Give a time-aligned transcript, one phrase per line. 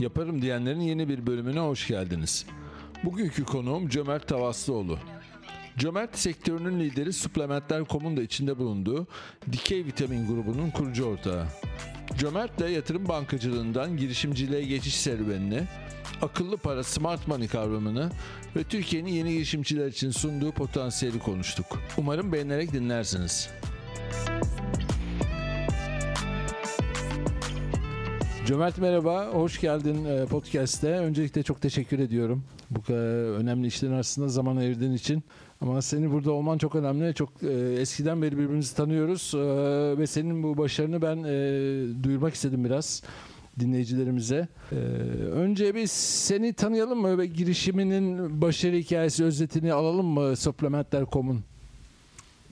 [0.00, 2.46] Yaparım diyenlerin yeni bir bölümüne hoş geldiniz.
[3.04, 4.98] Bugünkü konuğum Cömert Tavaslıoğlu.
[5.78, 9.06] Cömert sektörünün lideri Suplementler.com'un da içinde bulunduğu
[9.52, 11.46] Dikey Vitamin grubunun kurucu ortağı.
[12.18, 15.62] Cömert ile yatırım bankacılığından girişimciliğe geçiş serüvenini,
[16.22, 18.10] akıllı para smart money kavramını
[18.56, 21.66] ve Türkiye'nin yeni girişimciler için sunduğu potansiyeli konuştuk.
[21.96, 23.50] Umarım beğenerek dinlersiniz.
[28.46, 30.88] Cömert merhaba, hoş geldin e, podcast'te.
[30.88, 32.44] Öncelikle çok teşekkür ediyorum.
[32.70, 35.24] Bu kadar önemli işlerin arasında zaman ayırdığın için.
[35.60, 37.14] Ama senin burada olman çok önemli.
[37.14, 39.34] Çok e, eskiden beri birbirimizi tanıyoruz.
[39.34, 39.38] E,
[39.98, 43.02] ve senin bu başarını ben e, duyurmak istedim biraz
[43.60, 44.48] dinleyicilerimize.
[44.72, 44.74] E,
[45.24, 51.44] önce bir seni tanıyalım mı ve girişiminin başarı hikayesi özetini alalım mı Supplementler.com'un?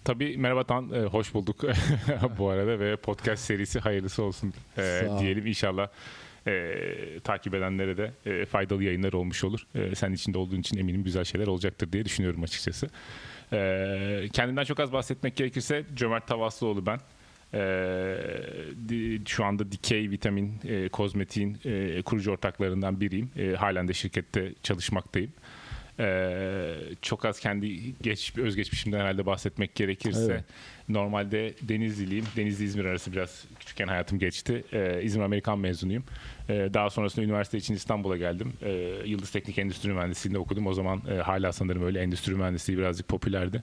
[0.04, 1.56] Tabii merhaba Tan, e, hoş bulduk
[2.38, 5.88] bu arada ve podcast serisi hayırlısı olsun e, diyelim inşallah.
[6.48, 9.66] E, takip edenlere de e, faydalı yayınlar olmuş olur.
[9.74, 12.88] E, sen içinde olduğun için eminim güzel şeyler olacaktır diye düşünüyorum açıkçası.
[13.52, 17.00] E, kendimden çok az bahsetmek gerekirse Cömert Tavaslıoğlu ben.
[17.54, 18.16] E,
[19.26, 23.30] şu anda Dikey Vitamin e, Kozmetik'in e, kurucu ortaklarından biriyim.
[23.36, 25.32] E, halen de şirkette çalışmaktayım.
[26.00, 30.44] Ee, çok az kendi geç, özgeçmişimden herhalde bahsetmek gerekirse evet.
[30.88, 32.24] normalde Denizliliyim.
[32.36, 34.64] Denizli İzmir arası biraz küçükken hayatım geçti.
[34.72, 36.04] Ee, İzmir Amerikan mezunuyum.
[36.48, 38.52] Ee, daha sonrasında üniversite için İstanbul'a geldim.
[38.62, 38.70] Ee,
[39.04, 40.66] Yıldız Teknik Endüstri Mühendisliği'nde okudum.
[40.66, 43.62] O zaman e, hala sanırım öyle endüstri mühendisliği birazcık popülerdi.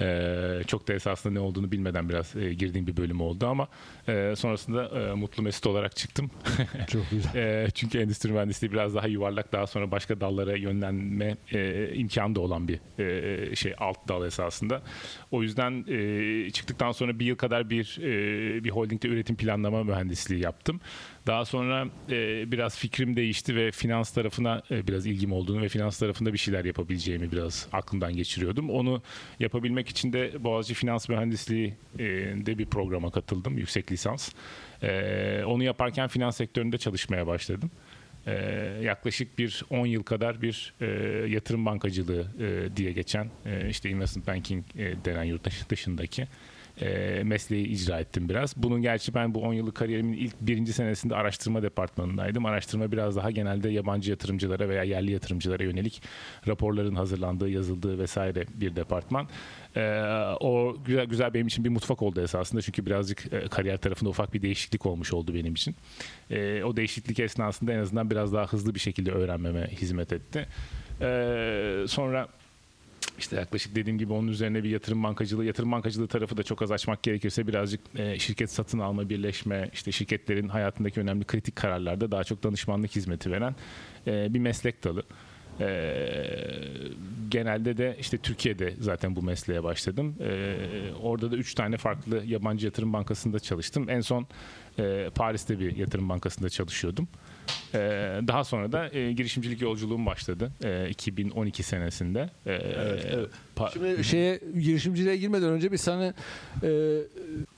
[0.00, 3.68] Ee, çok da esasında ne olduğunu bilmeden biraz e, girdiğim bir bölüm oldu ama
[4.08, 6.30] e, sonrasında e, mutlu mesut olarak çıktım.
[6.88, 7.34] Çok güzel.
[7.34, 12.40] e, çünkü endüstri mühendisliği biraz daha yuvarlak daha sonra başka dallara yönlenme e, imkanı da
[12.40, 14.82] olan bir e, şey alt dal esasında.
[15.30, 20.40] O yüzden e, çıktıktan sonra bir yıl kadar bir e, bir holdingde üretim planlama mühendisliği
[20.40, 20.80] yaptım.
[21.26, 25.98] Daha sonra e, biraz fikrim değişti ve finans tarafına e, biraz ilgim olduğunu ve finans
[25.98, 28.70] tarafında bir şeyler yapabileceğimi biraz aklımdan geçiriyordum.
[28.70, 29.02] Onu
[29.40, 32.04] yapabilmek için de Boğaziçi Finans Mühendisliği e,
[32.46, 34.30] de bir programa katıldım, yüksek lisans.
[34.82, 37.70] E, onu yaparken finans sektöründe çalışmaya başladım.
[38.26, 38.32] E,
[38.82, 40.86] yaklaşık bir 10 yıl kadar bir e,
[41.28, 46.26] yatırım bankacılığı e, diye geçen e, işte investment banking e, denen yurt dışındaki
[46.80, 48.56] e, mesleği icra ettim biraz.
[48.56, 52.46] Bunun gerçi ben bu 10 yıllık kariyerimin ilk birinci senesinde araştırma departmanındaydım.
[52.46, 56.02] Araştırma biraz daha genelde yabancı yatırımcılara veya yerli yatırımcılara yönelik
[56.48, 59.28] raporların hazırlandığı, yazıldığı vesaire bir departman.
[59.76, 60.00] E,
[60.40, 64.34] o güzel güzel benim için bir mutfak oldu esasında çünkü birazcık e, kariyer tarafında ufak
[64.34, 65.76] bir değişiklik olmuş oldu benim için.
[66.30, 70.46] E, o değişiklik esnasında en azından biraz daha hızlı bir şekilde öğrenmeme hizmet etti.
[71.00, 72.28] E, sonra
[73.18, 76.70] işte yaklaşık dediğim gibi onun üzerine bir yatırım bankacılığı, yatırım bankacılığı tarafı da çok az
[76.70, 82.24] açmak gerekirse birazcık e, şirket satın alma, birleşme, işte şirketlerin hayatındaki önemli kritik kararlarda daha
[82.24, 83.54] çok danışmanlık hizmeti veren
[84.06, 85.02] e, bir meslek dalı.
[85.60, 85.66] E,
[87.28, 90.16] genelde de işte Türkiye'de zaten bu mesleğe başladım.
[91.02, 93.90] Orada da üç tane farklı yabancı yatırım bankasında çalıştım.
[93.90, 94.26] En son
[95.14, 97.08] Paris'te bir yatırım bankasında çalışıyordum.
[97.74, 102.30] Ee, daha sonra da e, girişimcilik yolculuğum başladı e, 2012 senesinde.
[102.46, 103.28] Ee, evet, evet.
[103.72, 106.14] Şimdi şeye girişimciliğe girmeden önce bir sana
[106.62, 107.00] e,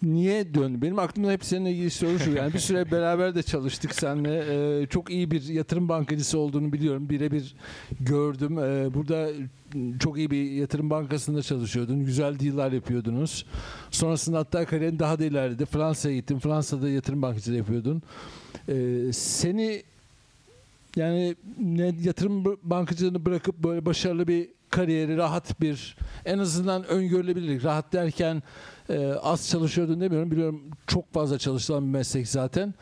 [0.02, 0.82] niye dön?
[0.82, 2.32] Benim aklımda hep seninle ilgili soru şu.
[2.32, 4.44] Yani bir süre beraber de çalıştık seninle.
[4.82, 7.08] E, çok iyi bir yatırım bankacısı olduğunu biliyorum.
[7.08, 7.54] Birebir
[8.00, 8.58] gördüm.
[8.58, 9.28] E, burada
[10.00, 12.04] çok iyi bir yatırım bankasında çalışıyordun.
[12.04, 13.46] Güzel deal'lar yapıyordunuz.
[13.90, 15.66] Sonrasında hatta kariyerin daha da ilerledi.
[15.66, 16.38] Fransa'ya gittin.
[16.38, 18.02] Fransa'da yatırım bankacılığı yapıyordun.
[18.68, 19.82] Ee, seni
[20.96, 27.64] yani ne, yatırım bankacılığını bırakıp böyle başarılı bir kariyeri, rahat bir en azından öngörülebilirlik.
[27.64, 28.42] Rahat derken
[28.90, 30.30] e, az çalışıyordun demiyorum.
[30.30, 32.74] Biliyorum çok fazla çalışılan bir meslek zaten.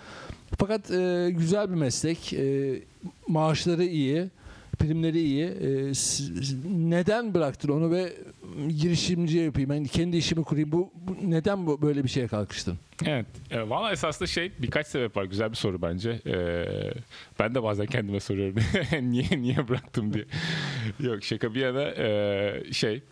[0.59, 2.33] Fakat e, güzel bir meslek.
[2.33, 2.83] E,
[3.29, 4.31] maaşları iyi
[4.75, 5.45] primleri iyi.
[5.47, 5.93] E,
[6.91, 8.13] neden bıraktın onu ve
[8.69, 10.73] girişimciye yapayım, ben kendi işimi kurayım.
[10.73, 12.79] Bu, bu neden bu, böyle bir şeye kalkıştın?
[13.07, 13.27] Evet.
[13.51, 15.25] E, Valla esasında şey birkaç sebep var.
[15.25, 16.11] Güzel bir soru bence.
[16.27, 16.65] E,
[17.39, 18.57] ben de bazen kendime soruyorum.
[19.11, 20.25] niye niye bıraktım diye.
[21.01, 23.03] Yok şaka bir yana e, şey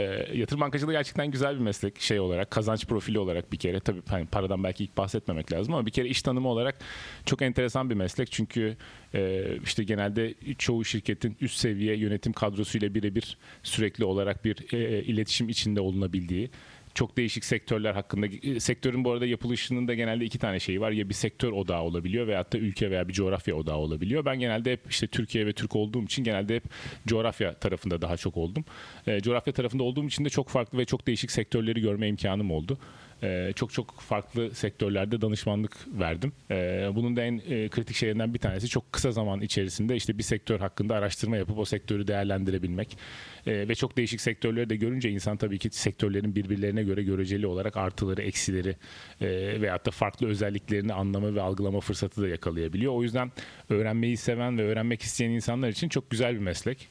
[0.00, 3.80] e, yatırım bankacılığı gerçekten güzel bir meslek şey olarak kazanç profili olarak bir kere.
[3.80, 6.78] Tabii hani paradan belki ilk bahsetmemek lazım ama bir kere iş tanımı olarak
[7.26, 8.32] çok enteresan bir meslek.
[8.32, 8.76] Çünkü
[9.14, 15.48] e, işte genelde çoğu şirketin üst seviye yönetim kadrosuyla birebir sürekli olarak bir e, iletişim
[15.48, 16.50] içinde olunabildiği
[16.94, 18.26] çok değişik sektörler hakkında.
[18.26, 20.90] E, sektörün bu arada yapılışının da genelde iki tane şeyi var.
[20.90, 24.24] Ya bir sektör odağı olabiliyor veyahut da ülke veya bir coğrafya odağı olabiliyor.
[24.24, 26.64] Ben genelde hep işte Türkiye ve Türk olduğum için genelde hep
[27.06, 28.64] coğrafya tarafında daha çok oldum.
[29.06, 32.78] E, coğrafya tarafında olduğum için de çok farklı ve çok değişik sektörleri görme imkanım oldu.
[33.22, 36.32] Ee, çok çok farklı sektörlerde danışmanlık verdim.
[36.50, 40.22] Ee, bunun da en e, kritik şeylerinden bir tanesi çok kısa zaman içerisinde işte bir
[40.22, 42.98] sektör hakkında araştırma yapıp o sektörü değerlendirebilmek.
[43.46, 47.76] Ee, ve çok değişik sektörleri de görünce insan tabii ki sektörlerin birbirlerine göre göreceli olarak
[47.76, 48.76] artıları, eksileri
[49.20, 52.92] e, veyahut da farklı özelliklerini anlama ve algılama fırsatı da yakalayabiliyor.
[52.92, 53.32] O yüzden
[53.68, 56.88] öğrenmeyi seven ve öğrenmek isteyen insanlar için çok güzel bir meslek.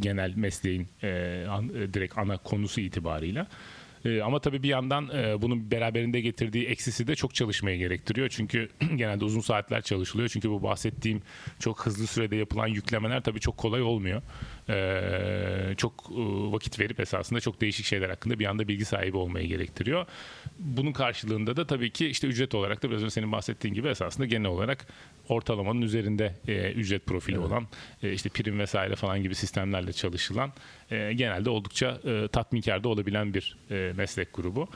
[0.00, 0.88] genel mesleğin
[1.92, 3.46] direkt ana konusu itibarıyla.
[4.04, 8.28] E, ama tabii bir yandan e, bunun beraberinde getirdiği eksisi de çok çalışmayı gerektiriyor.
[8.28, 10.28] Çünkü genelde uzun saatler çalışılıyor.
[10.28, 11.22] Çünkü bu bahsettiğim
[11.58, 14.22] çok hızlı sürede yapılan yüklemeler tabii çok kolay olmuyor.
[14.68, 16.22] E, çok e,
[16.52, 20.06] vakit verip esasında çok değişik şeyler hakkında bir anda bilgi sahibi olmayı gerektiriyor.
[20.58, 24.26] Bunun karşılığında da tabii ki işte ücret olarak da biraz önce senin bahsettiğin gibi esasında
[24.26, 24.86] genel olarak
[25.28, 27.46] ortalamanın üzerinde e, ücret profili evet.
[27.46, 27.66] olan
[28.02, 30.52] e, işte prim vesaire falan gibi sistemlerle çalışılan
[30.90, 34.68] e, genelde oldukça e, tatminkar da olabilen bir e, meslek grubu.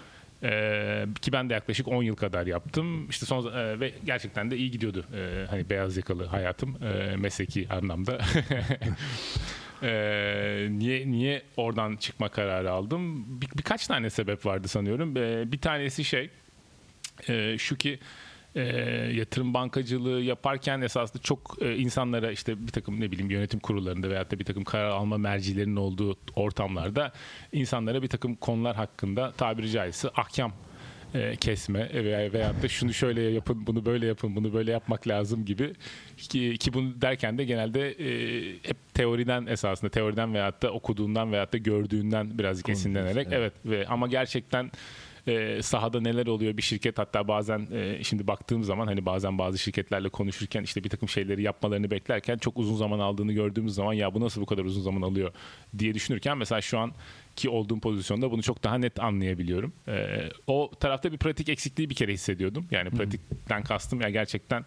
[0.44, 3.08] Ee, ki ben de yaklaşık 10 yıl kadar yaptım.
[3.10, 5.06] İşte son e, ve gerçekten de iyi gidiyordu.
[5.14, 8.18] E, hani beyaz yakalı hayatım e, mesleki anlamda.
[9.82, 13.24] e, niye niye oradan çıkma kararı aldım?
[13.40, 15.16] Bir, birkaç tane sebep vardı sanıyorum.
[15.16, 16.30] E, bir tanesi şey
[17.28, 17.98] e, şu ki
[18.54, 18.62] e,
[19.14, 24.30] yatırım bankacılığı yaparken esasında çok e, insanlara işte bir takım ne bileyim yönetim kurullarında veyahut
[24.30, 27.12] da bir takım karar alma mercilerinin olduğu ortamlarda
[27.52, 30.52] insanlara bir takım konular hakkında tabiri caizse ahkam
[31.14, 35.44] e, kesme veya veyahut da şunu şöyle yapın, bunu böyle yapın, bunu böyle yapmak lazım
[35.44, 35.72] gibi
[36.16, 38.08] ki, ki bunu derken de genelde e,
[38.62, 43.38] hep teoriden esasında teoriden veyahut da okuduğundan veyahut da gördüğünden birazcık esinlenerek evet.
[43.38, 44.70] evet ve ama gerçekten
[45.26, 49.58] e, sahada neler oluyor bir şirket hatta bazen e, şimdi baktığım zaman hani bazen bazı
[49.58, 54.14] şirketlerle konuşurken işte bir takım şeyleri yapmalarını beklerken çok uzun zaman aldığını gördüğümüz zaman ya
[54.14, 55.32] bu nasıl bu kadar uzun zaman alıyor
[55.78, 56.92] diye düşünürken mesela şu an
[57.36, 59.72] ki olduğum pozisyonda bunu çok daha net anlayabiliyorum.
[59.88, 62.66] E, o tarafta bir pratik eksikliği bir kere hissediyordum.
[62.70, 64.64] Yani pratikten kastım ya gerçekten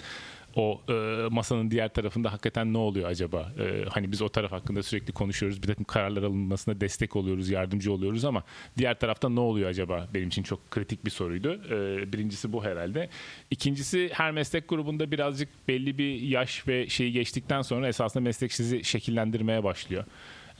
[0.55, 0.93] o e,
[1.31, 3.51] masanın diğer tarafında hakikaten ne oluyor acaba?
[3.59, 5.63] E, hani biz o taraf hakkında sürekli konuşuyoruz.
[5.63, 8.43] Bir takım kararlar alınmasına destek oluyoruz, yardımcı oluyoruz ama
[8.77, 10.07] diğer tarafta ne oluyor acaba?
[10.13, 11.61] Benim için çok kritik bir soruydu.
[11.69, 13.09] E, birincisi bu herhalde.
[13.51, 18.83] İkincisi her meslek grubunda birazcık belli bir yaş ve şeyi geçtikten sonra esasında meslek sizi
[18.83, 20.05] şekillendirmeye başlıyor.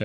[0.00, 0.04] Ee,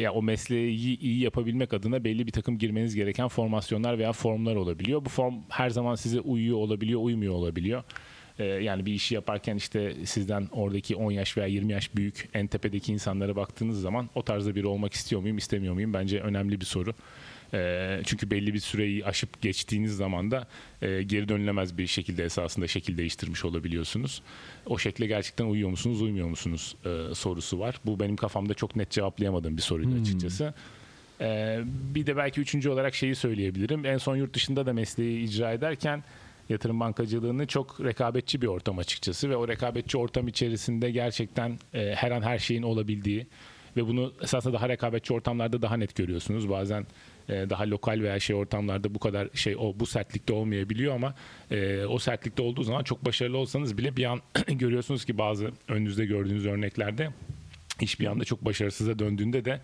[0.00, 5.04] ya o mesleği iyi yapabilmek adına belli bir takım girmeniz gereken formasyonlar veya formlar olabiliyor.
[5.04, 7.82] Bu form her zaman size uyuyor olabiliyor, uymuyor olabiliyor.
[8.40, 12.46] Ee, yani bir işi yaparken işte sizden oradaki 10 yaş veya 20 yaş büyük en
[12.46, 16.66] tepedeki insanlara baktığınız zaman o tarzda biri olmak istiyor muyum istemiyor muyum bence önemli bir
[16.66, 16.94] soru.
[17.54, 20.46] Ee, çünkü belli bir süreyi aşıp geçtiğiniz zaman da
[20.82, 24.22] e, geri dönülemez bir şekilde esasında şekil değiştirmiş olabiliyorsunuz.
[24.66, 27.80] O şekle gerçekten uyuyor musunuz, uymuyor musunuz e, sorusu var.
[27.84, 30.02] Bu benim kafamda çok net cevaplayamadığım bir soruydu hmm.
[30.02, 30.54] açıkçası.
[31.20, 33.86] Ee, bir de belki üçüncü olarak şeyi söyleyebilirim.
[33.86, 36.04] En son yurt dışında da mesleği icra ederken
[36.50, 42.10] yatırım bankacılığını çok rekabetçi bir ortam açıkçası ve o rekabetçi ortam içerisinde gerçekten e, her
[42.10, 43.26] an her şeyin olabildiği
[43.76, 46.50] ve bunu esasında daha rekabetçi ortamlarda daha net görüyorsunuz.
[46.50, 46.86] Bazen
[47.28, 51.14] e, daha lokal veya şey ortamlarda bu kadar şey o bu sertlikte olmayabiliyor ama
[51.50, 56.06] e, o sertlikte olduğu zaman çok başarılı olsanız bile bir an görüyorsunuz ki bazı önünüzde
[56.06, 57.10] gördüğünüz örneklerde
[57.80, 59.60] iş bir anda çok başarısıza döndüğünde de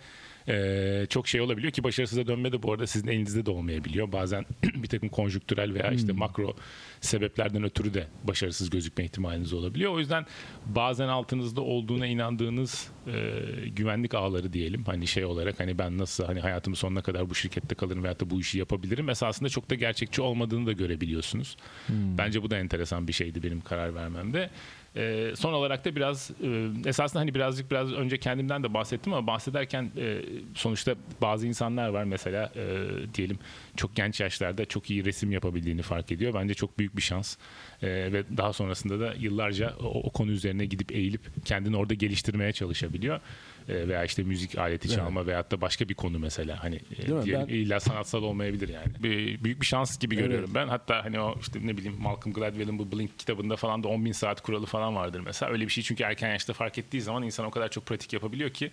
[0.49, 4.12] e, çok şey olabiliyor ki başarısıza dönme de bu arada sizin elinizde de olmayabiliyor.
[4.12, 6.19] Bazen bir takım konjüktürel veya işte hmm.
[6.19, 6.57] makro
[7.00, 9.93] sebeplerden ötürü de başarısız gözükme ihtimaliniz olabiliyor.
[9.93, 10.26] O yüzden
[10.67, 16.41] bazen altınızda olduğuna inandığınız e, güvenlik ağları diyelim hani şey olarak hani ben nasıl hani
[16.41, 20.23] hayatımın sonuna kadar bu şirkette kalırım veyahut da bu işi yapabilirim esasında çok da gerçekçi
[20.23, 21.57] olmadığını da görebiliyorsunuz.
[21.87, 22.19] Hmm.
[22.19, 24.50] Bence bu da enteresan bir şeydi benim karar vermemde.
[24.97, 29.26] E, son olarak da biraz e, esasında hani birazcık biraz önce kendimden de bahsettim ama
[29.26, 30.21] bahsederken e,
[30.55, 33.38] sonuçta bazı insanlar var mesela e, diyelim
[33.76, 36.35] çok genç yaşlarda çok iyi resim yapabildiğini fark ediyor.
[36.35, 37.37] Bence çok büyük bir şans.
[37.83, 42.53] E, ve daha sonrasında da yıllarca o, o konu üzerine gidip eğilip kendini orada geliştirmeye
[42.53, 43.21] çalışabiliyor.
[43.69, 45.29] E, veya işte müzik aleti çalma evet.
[45.29, 47.55] veyahut da başka bir konu mesela hani e, diyelim, ben...
[47.55, 48.93] illa sanatsal olmayabilir yani.
[49.03, 50.25] Bir, büyük bir şans gibi evet.
[50.25, 50.69] görüyorum ben.
[50.69, 54.12] Hatta hani o işte ne bileyim Malcolm Gladwell'in bu Blink kitabında falan da 10 bin
[54.12, 55.52] saat kuralı falan vardır mesela.
[55.52, 58.50] Öyle bir şey çünkü erken yaşta fark ettiği zaman insan o kadar çok pratik yapabiliyor
[58.50, 58.71] ki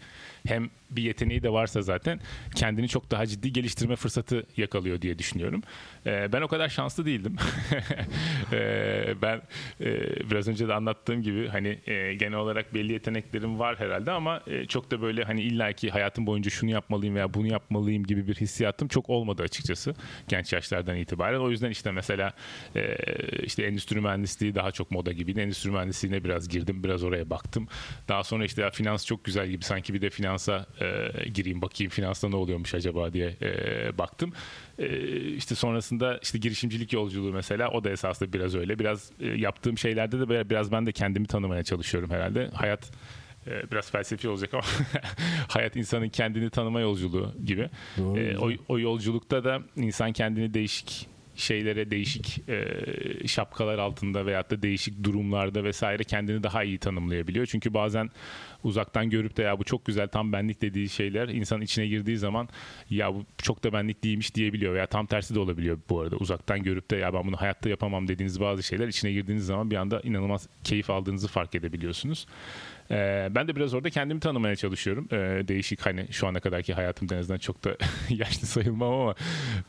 [0.48, 2.20] hem bir yeteneği de varsa zaten
[2.56, 5.62] kendini çok daha ciddi geliştirme fırsatı yakalıyor diye düşünüyorum.
[6.06, 7.36] E, ben o kadar şanslı değildim.
[8.52, 9.42] e, ben
[9.82, 9.90] e,
[10.30, 14.66] biraz önce de anlattığım gibi hani e, genel olarak belli yeteneklerim var herhalde ama e,
[14.66, 18.88] çok da böyle hani illaki hayatım boyunca şunu yapmalıyım veya bunu yapmalıyım gibi bir hissiyatım
[18.88, 19.96] çok olmadı açıkçası
[20.28, 21.40] genç yaşlardan itibaren.
[21.40, 22.34] O yüzden işte mesela
[22.76, 22.98] e,
[23.44, 25.40] işte endüstri mühendisliği daha çok moda gibiydi.
[25.40, 25.72] Endüstri
[26.04, 27.68] mühendisliğine biraz girdim, biraz oraya baktım.
[28.08, 31.92] Daha sonra işte ya finans çok güzel gibi sanki bir de finansa e, gireyim bakayım
[31.92, 34.34] finansta ne oluyormuş acaba diye e, baktım.
[34.80, 34.88] E,
[35.36, 38.80] işte sonrasında işte girişimcilik yolculuğu mesela o da esasında biraz öyle.
[38.80, 42.50] Biraz e, yaptığım şeylerde de biraz ben de kendimi tanımaya çalışıyorum herhalde.
[42.54, 42.92] Hayat
[43.48, 44.64] e, biraz felsefi olacak ama
[45.48, 47.70] hayat insanın kendini tanıma yolculuğu gibi.
[47.98, 54.62] E, o, o yolculukta da insan kendini değişik şeylere değişik e, şapkalar altında veyahut da
[54.62, 57.46] değişik durumlarda vesaire kendini daha iyi tanımlayabiliyor.
[57.46, 58.10] Çünkü bazen
[58.64, 62.50] uzaktan görüp de ya bu çok güzel tam benlik dediği şeyler insan içine girdiği zaman
[62.90, 66.16] ya bu çok da benlik değilmiş diyebiliyor veya tam tersi de olabiliyor bu arada.
[66.16, 69.76] Uzaktan görüp de ya ben bunu hayatta yapamam dediğiniz bazı şeyler içine girdiğiniz zaman bir
[69.76, 72.28] anda inanılmaz keyif aldığınızı fark edebiliyorsunuz.
[72.92, 75.08] Ee, ben de biraz orada kendimi tanımaya çalışıyorum.
[75.12, 77.78] Ee, değişik hani şu ana kadarki hayatımda en azından çok da
[78.10, 79.16] yaşlı sayılmam ama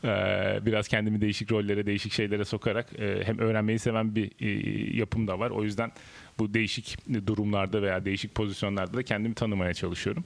[0.03, 5.27] e, biraz kendimi değişik rollere, değişik şeylere sokarak e, hem öğrenmeyi seven bir e, yapım
[5.27, 5.49] da var.
[5.49, 5.91] O yüzden
[6.39, 10.23] bu değişik durumlarda veya değişik pozisyonlarda da kendimi tanımaya çalışıyorum.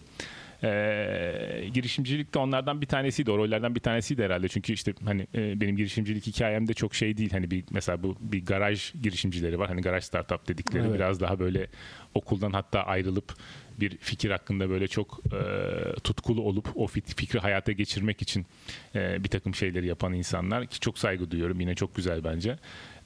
[0.63, 3.31] E, girişimcilik de onlardan bir tanesiydi.
[3.31, 4.47] O rollerden bir tanesiydi herhalde.
[4.47, 7.31] Çünkü işte hani e, benim girişimcilik hikayem de çok şey değil.
[7.31, 9.67] Hani bir mesela bu bir garaj girişimcileri var.
[9.67, 10.95] Hani garaj startup dedikleri evet.
[10.95, 11.67] biraz daha böyle
[12.13, 13.33] okuldan hatta ayrılıp
[13.81, 15.39] bir fikir hakkında böyle çok e,
[16.01, 18.45] tutkulu olup o fikri hayata geçirmek için
[18.95, 21.59] e, bir takım şeyleri yapan insanlar ki çok saygı duyuyorum.
[21.59, 22.57] Yine çok güzel bence.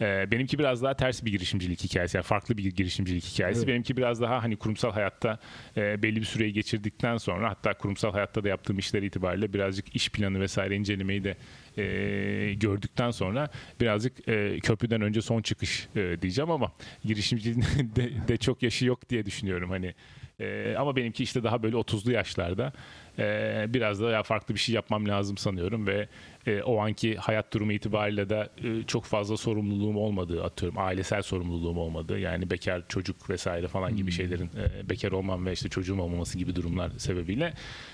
[0.02, 2.18] E, benimki biraz daha ters bir girişimcilik hikayesi.
[2.18, 3.60] Yani farklı bir girişimcilik hikayesi.
[3.60, 3.68] Evet.
[3.68, 5.40] Benimki biraz daha hani kurumsal hayatta
[5.78, 10.10] e, belli bir süreyi geçirdikten sonra hatta kurumsal hayatta da yaptığım işler itibariyle birazcık iş
[10.10, 11.38] planı vesaire incelemeyi de
[11.78, 13.50] e, gördükten sonra
[13.82, 16.72] birazcık e, köprüden önce son çıkış e, diyeceğim ama
[17.06, 17.62] girişimciliğin
[17.96, 19.70] de, de çok yaşı yok diye düşünüyorum.
[19.70, 19.94] Hani
[20.40, 22.74] e, ama benimki işte daha böyle 30'lu yaşlarda.
[23.20, 26.08] E, biraz da ya farklı bir şey yapmam lazım sanıyorum ve
[26.48, 31.78] e, o anki hayat durumu itibariyle de e, çok fazla sorumluluğum olmadığı atıyorum ailesel sorumluluğum
[31.78, 34.12] olmadığı yani bekar çocuk vesaire falan gibi hmm.
[34.12, 37.54] şeylerin e, bekar olmam ve işte çocuğum olmaması gibi durumlar sebebiyle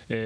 [0.09, 0.17] e,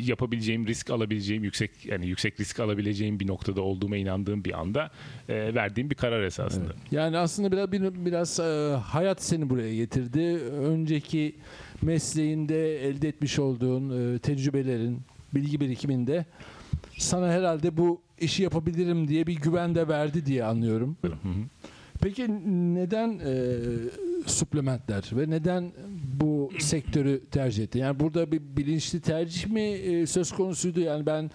[0.00, 4.90] yapabileceğim risk alabileceğim yüksek yani yüksek risk alabileceğim bir noktada olduğuma inandığım bir anda
[5.28, 6.64] e, verdiğim bir karar esasında.
[6.64, 6.92] Evet.
[6.92, 10.20] Yani aslında biraz biraz e, hayat seni buraya getirdi.
[10.52, 11.36] Önceki
[11.82, 15.00] mesleğinde elde etmiş olduğun e, tecrübelerin,
[15.34, 16.24] bilgi birikiminde
[16.98, 20.96] sana herhalde bu işi yapabilirim diye bir güven de verdi diye anlıyorum.
[22.00, 22.28] Peki
[22.74, 23.56] neden e,
[24.26, 25.72] suplementler ve neden
[26.20, 27.78] bu sektörü tercih etti?
[27.78, 30.80] Yani burada bir bilinçli tercih mi e, söz konusuydu?
[30.80, 31.30] Yani ben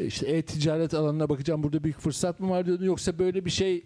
[0.00, 3.84] işte e-ticaret alanına bakacağım burada büyük fırsat mı var diyordun yoksa böyle bir şey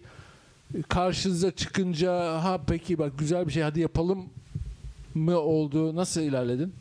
[0.89, 2.11] karşınıza çıkınca
[2.43, 4.25] ha peki bak güzel bir şey hadi yapalım
[5.13, 5.95] mı oldu?
[5.95, 6.73] Nasıl ilerledin?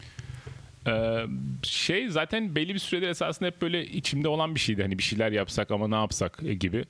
[0.86, 1.24] Ee,
[1.62, 4.82] şey zaten belli bir süredir esasında hep böyle içimde olan bir şeydi.
[4.82, 6.84] Hani bir şeyler yapsak ama ne yapsak gibi.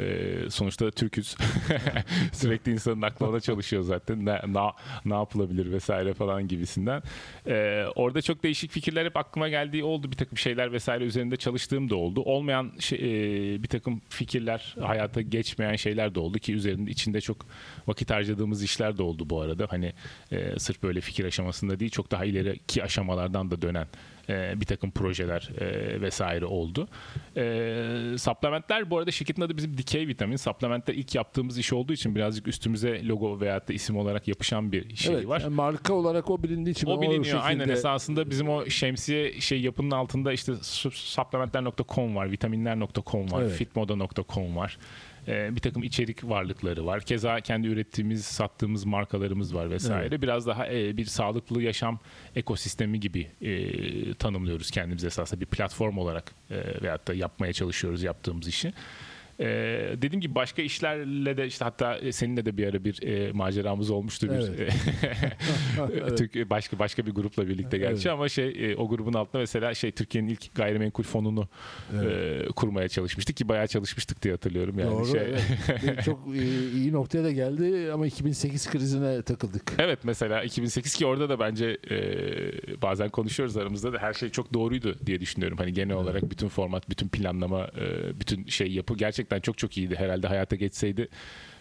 [0.00, 1.36] Ee, sonuçta Türküz.
[2.32, 4.26] Sürekli insanın aklına çalışıyor zaten.
[4.26, 4.60] Ne, ne,
[5.04, 7.02] ne yapılabilir vesaire falan gibisinden.
[7.46, 10.10] Ee, orada çok değişik fikirler hep aklıma geldiği oldu.
[10.10, 12.22] Bir takım şeyler vesaire üzerinde çalıştığım da oldu.
[12.22, 17.46] Olmayan şey, e, bir takım fikirler, hayata geçmeyen şeyler de oldu ki üzerinde içinde çok
[17.86, 19.66] vakit harcadığımız işler de oldu bu arada.
[19.70, 19.92] Hani
[20.32, 23.86] e, sırf böyle fikir aşamasında değil çok daha ileriki aşamalardan da dönen
[24.30, 26.88] e, bir takım projeler e, vesaire oldu.
[27.36, 30.36] E, supplementler bu arada şirketin adı bizim dikey vitamin.
[30.36, 34.96] Supplementler ilk yaptığımız iş olduğu için birazcık üstümüze logo veya da isim olarak yapışan bir
[34.96, 35.40] şey evet, var.
[35.40, 37.38] Yani marka olarak o bilindiği için o biliniyor.
[37.38, 40.52] O aynen esasında bizim o şemsiye şey yapının altında işte
[40.92, 43.52] supplementler.com var, vitaminler.com var, evet.
[43.52, 44.78] fitmoda.com var
[45.28, 47.00] e, bir takım içerik varlıkları var.
[47.00, 50.08] Keza kendi ürettiğimiz, sattığımız markalarımız var vesaire.
[50.08, 50.22] Evet.
[50.22, 51.98] Biraz daha e, bir sağlıklı yaşam
[52.36, 58.48] ekosistemi gibi e, tanımlıyoruz kendimizi esasında bir platform olarak e, veyahut da yapmaya çalışıyoruz yaptığımız
[58.48, 58.72] işi.
[59.40, 63.32] Ee, dediğim gibi başka işlerle de işte hatta e, seninle de bir ara bir e,
[63.32, 64.72] maceramız olmuştu bir evet.
[65.92, 66.18] evet.
[66.18, 68.12] Türk başka başka bir grupla birlikte gerçi evet.
[68.12, 71.48] ama şey e, o grubun altında mesela şey Türkiye'nin ilk gayrimenkul fonunu
[71.94, 72.48] evet.
[72.48, 75.20] e, kurmaya çalışmıştık ki bayağı çalışmıştık diye hatırlıyorum yani Doğru, şey.
[75.20, 76.04] Evet.
[76.04, 79.72] çok iyi, iyi noktaya da geldi ama 2008 krizine takıldık.
[79.78, 81.96] Evet mesela 2008 ki orada da bence e,
[82.82, 85.58] bazen konuşuyoruz aramızda da her şey çok doğruydu diye düşünüyorum.
[85.58, 86.02] Hani genel evet.
[86.02, 89.96] olarak bütün format, bütün planlama, e, bütün şey yapı gerçekten gerçekten çok çok iyiydi.
[89.98, 91.08] Herhalde hayata geçseydi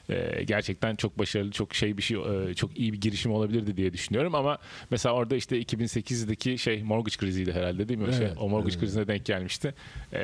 [0.10, 3.94] e, gerçekten çok başarılı, çok şey bir şey, e, çok iyi bir girişim olabilirdi diye
[3.94, 4.58] düşünüyorum ama
[4.92, 8.13] mesela orada işte 2008'deki şey mortgage kriziydi herhalde değil mi?
[8.13, 8.82] Şey, Evet, o mortgage evet.
[8.82, 9.74] krizine denk gelmişti.
[10.13, 10.20] E,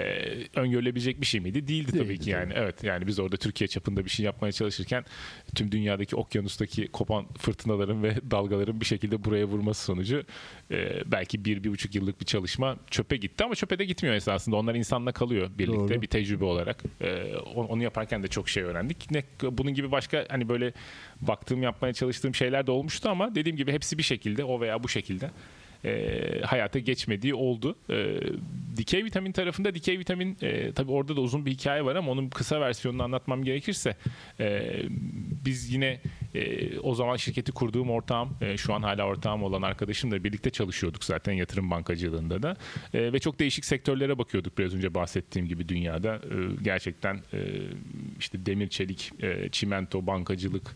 [0.55, 1.67] öngörülebilecek bir şey miydi?
[1.67, 2.53] Değildi tabii Değildi ki yani.
[2.55, 5.05] Evet yani biz orada Türkiye çapında bir şey yapmaya çalışırken
[5.55, 10.23] tüm dünyadaki okyanustaki kopan fırtınaların ve dalgaların bir şekilde buraya vurması sonucu
[10.71, 14.55] e, belki bir, bir buçuk yıllık bir çalışma çöpe gitti ama çöpe de gitmiyor esasında.
[14.55, 16.01] Onlar insanla kalıyor birlikte Doğru.
[16.01, 16.83] bir tecrübe olarak.
[17.01, 19.11] E, onu yaparken de çok şey öğrendik.
[19.11, 20.73] Ne, bunun gibi başka hani böyle
[21.21, 24.89] baktığım yapmaya çalıştığım şeyler de olmuştu ama dediğim gibi hepsi bir şekilde o veya bu
[24.89, 25.31] şekilde
[25.85, 27.75] e, hayata geçmediği oldu.
[27.89, 28.19] E,
[28.77, 32.29] dikey vitamin tarafında dikey vitamin e, tabii orada da uzun bir hikaye var ama onun
[32.29, 33.95] kısa versiyonunu anlatmam gerekirse
[34.39, 34.79] e,
[35.45, 35.99] biz yine
[36.35, 41.03] e, o zaman şirketi kurduğum ortağım e, şu an hala ortağım olan arkadaşımla birlikte çalışıyorduk
[41.03, 42.57] zaten yatırım bankacılığında da.
[42.93, 46.15] E, ve çok değişik sektörlere bakıyorduk biraz önce bahsettiğim gibi dünyada.
[46.15, 47.39] E, gerçekten e,
[48.19, 50.75] işte demir çelik e, çimento bankacılık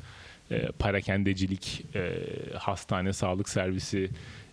[0.52, 1.86] e, parakendecilik
[2.58, 4.10] hastane sağlık servisi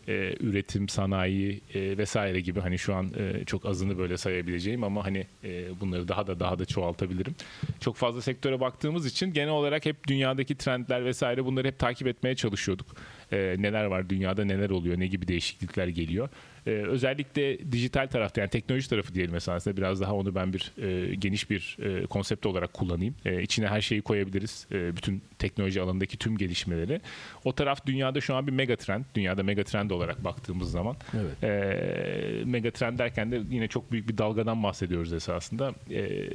[0.08, 5.04] e, üretim, sanayi e, vesaire gibi hani şu an e, çok azını böyle sayabileceğim ama
[5.04, 7.34] hani e, bunları daha da daha da çoğaltabilirim.
[7.80, 12.34] Çok fazla sektöre baktığımız için genel olarak hep dünyadaki trendler vesaire bunları hep takip etmeye
[12.36, 12.86] çalışıyorduk.
[13.32, 16.28] E, neler var dünyada neler oluyor ne gibi değişiklikler geliyor.
[16.66, 21.14] E, özellikle dijital tarafta yani teknoloji tarafı diyelim esasında biraz daha onu ben bir e,
[21.14, 23.14] geniş bir e, konsept olarak kullanayım.
[23.24, 24.66] E, içine her şeyi koyabiliriz.
[24.72, 27.00] E, bütün teknoloji alanındaki tüm gelişmeleri.
[27.44, 29.04] O taraf dünyada şu an bir mega trend.
[29.14, 30.96] Dünyada mega trend olarak baktığımız zaman.
[31.14, 31.44] Evet.
[31.44, 35.74] E, mega trend derken de yine çok büyük bir dalgadan bahsediyoruz esasında.
[35.90, 36.28] E,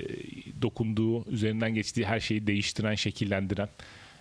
[0.62, 3.70] dokunduğu, üzerinden geçtiği her şeyi değiştiren, şekillendiren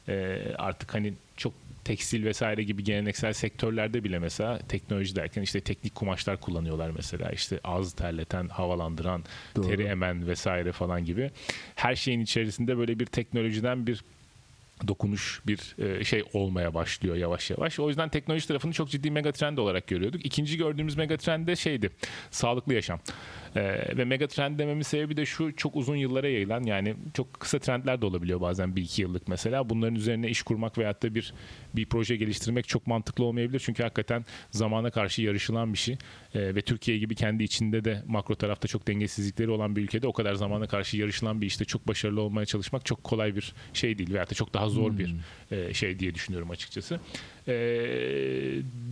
[0.08, 1.52] e, artık hani çok
[1.90, 7.61] tekstil vesaire gibi geleneksel sektörlerde bile mesela teknoloji derken işte teknik kumaşlar kullanıyorlar mesela işte
[7.64, 9.25] ağız terleten, havalandıran,
[9.56, 9.66] Doğru.
[9.66, 11.30] teri emen vesaire falan gibi.
[11.75, 14.04] Her şeyin içerisinde böyle bir teknolojiden bir
[14.88, 17.80] dokunuş bir e, şey olmaya başlıyor yavaş yavaş.
[17.80, 20.26] O yüzden teknoloji tarafını çok ciddi megatrend olarak görüyorduk.
[20.26, 21.90] İkinci gördüğümüz megatrend de şeydi.
[22.30, 23.00] Sağlıklı yaşam.
[23.57, 28.02] E, ve megatrend dememin sebebi de şu çok uzun yıllara yayılan yani çok kısa trendler
[28.02, 29.69] de olabiliyor bazen bir iki yıllık mesela.
[29.69, 31.35] Bunların üzerine iş kurmak veyahut da bir
[31.75, 33.62] bir proje geliştirmek çok mantıklı olmayabilir.
[33.64, 35.97] Çünkü hakikaten zamana karşı yarışılan bir şey.
[36.35, 40.12] E, ve Türkiye gibi kendi içinde de makro tarafta çok dengesizlikleri olan bir ülkede o
[40.12, 44.12] kadar zamana karşı yarışılan bir işte çok başarılı olmaya çalışmak çok kolay bir şey değil.
[44.12, 45.14] Veyahut da çok daha zor bir
[45.50, 47.00] e, şey diye düşünüyorum açıkçası.
[47.49, 47.54] E,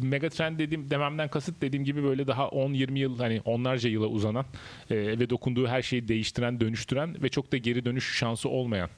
[0.03, 4.45] megatrend dediğim dememden kasıt dediğim gibi böyle daha 10-20 yıl hani onlarca yıla uzanan
[4.91, 8.91] e, ve dokunduğu her şeyi değiştiren, dönüştüren ve çok da geri dönüş şansı olmayan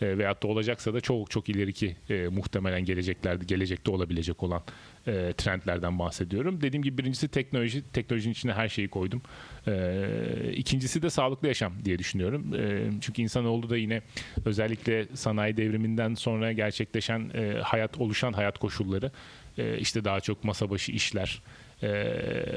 [0.00, 4.62] e, veyahut da olacaksa da çok çok ileriki e, muhtemelen geleceklerde gelecekte olabilecek olan
[5.08, 6.60] e, trendlerden bahsediyorum.
[6.60, 7.92] Dediğim gibi birincisi teknoloji.
[7.92, 9.22] Teknolojinin içine her şeyi koydum.
[9.66, 12.54] E, ikincisi de sağlıklı yaşam diye düşünüyorum.
[12.54, 14.02] E, çünkü insanoğlu da yine
[14.44, 19.12] özellikle sanayi devriminden sonra gerçekleşen e, hayat oluşan hayat koşulları
[19.58, 21.42] e, işte daha çok masa başı işler,
[21.82, 21.88] e,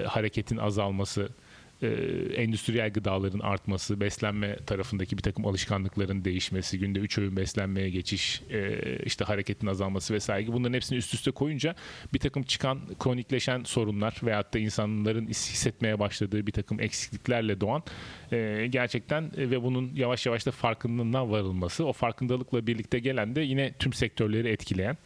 [0.07, 1.29] hareketin azalması,
[1.81, 1.87] e,
[2.35, 8.79] endüstriyel gıdaların artması, beslenme tarafındaki bir takım alışkanlıkların değişmesi, günde 3 öğün beslenmeye geçiş, e,
[9.05, 11.75] işte hareketin azalması vesaire gibi bunların hepsini üst üste koyunca
[12.13, 17.83] bir takım çıkan kronikleşen sorunlar veyahut da insanların hissetmeye başladığı bir takım eksikliklerle doğan
[18.31, 23.41] e, gerçekten e, ve bunun yavaş yavaş da farkındalığına varılması, o farkındalıkla birlikte gelen de
[23.41, 24.97] yine tüm sektörleri etkileyen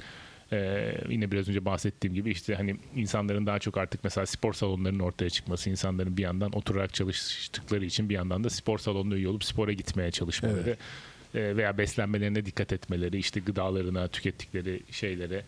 [0.52, 5.00] ee, yine biraz önce bahsettiğim gibi işte hani insanların daha çok artık mesela spor salonlarının
[5.00, 9.44] ortaya çıkması, insanların bir yandan oturarak çalıştıkları için bir yandan da spor salonuna üye olup
[9.44, 10.78] spora gitmeye çalışmaları
[11.36, 15.44] e, veya beslenmelerine dikkat etmeleri, işte gıdalarına, tükettikleri şeylere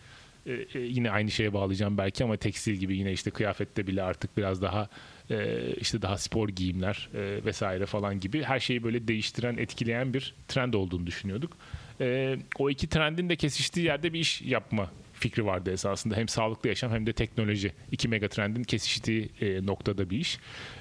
[0.46, 4.36] e, e, yine aynı şeye bağlayacağım belki ama tekstil gibi yine işte kıyafette bile artık
[4.36, 4.88] biraz daha
[5.30, 10.34] e, işte daha spor giyimler e, vesaire falan gibi her şeyi böyle değiştiren, etkileyen bir
[10.48, 11.56] trend olduğunu düşünüyorduk.
[12.00, 16.16] E, o iki trendin de kesiştiği yerde bir iş yapma fikri vardı esasında.
[16.16, 17.72] Hem sağlıklı yaşam hem de teknoloji.
[17.92, 20.38] iki mega trendin kesiştiği e, noktada bir iş.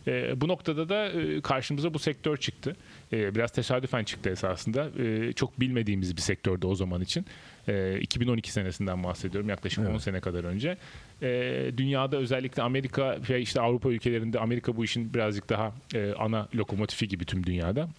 [0.07, 2.75] E, bu noktada da e, karşımıza bu sektör çıktı.
[3.13, 4.89] E, biraz tesadüfen çıktı esasında.
[5.03, 7.25] E, çok bilmediğimiz bir sektördü o zaman için.
[7.67, 9.49] E, 2012 senesinden bahsediyorum.
[9.49, 9.93] Yaklaşık Evet.
[9.93, 10.77] 10 sene kadar önce.
[11.21, 16.47] E, dünyada özellikle Amerika ve işte Avrupa ülkelerinde Amerika bu işin birazcık daha e, ana
[16.55, 17.89] lokomotifi gibi tüm dünyada.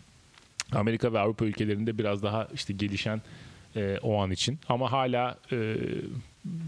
[0.72, 3.22] Amerika ve Avrupa ülkelerinde biraz daha işte gelişen
[3.76, 4.59] e, o an için.
[4.68, 5.76] Ama hala e,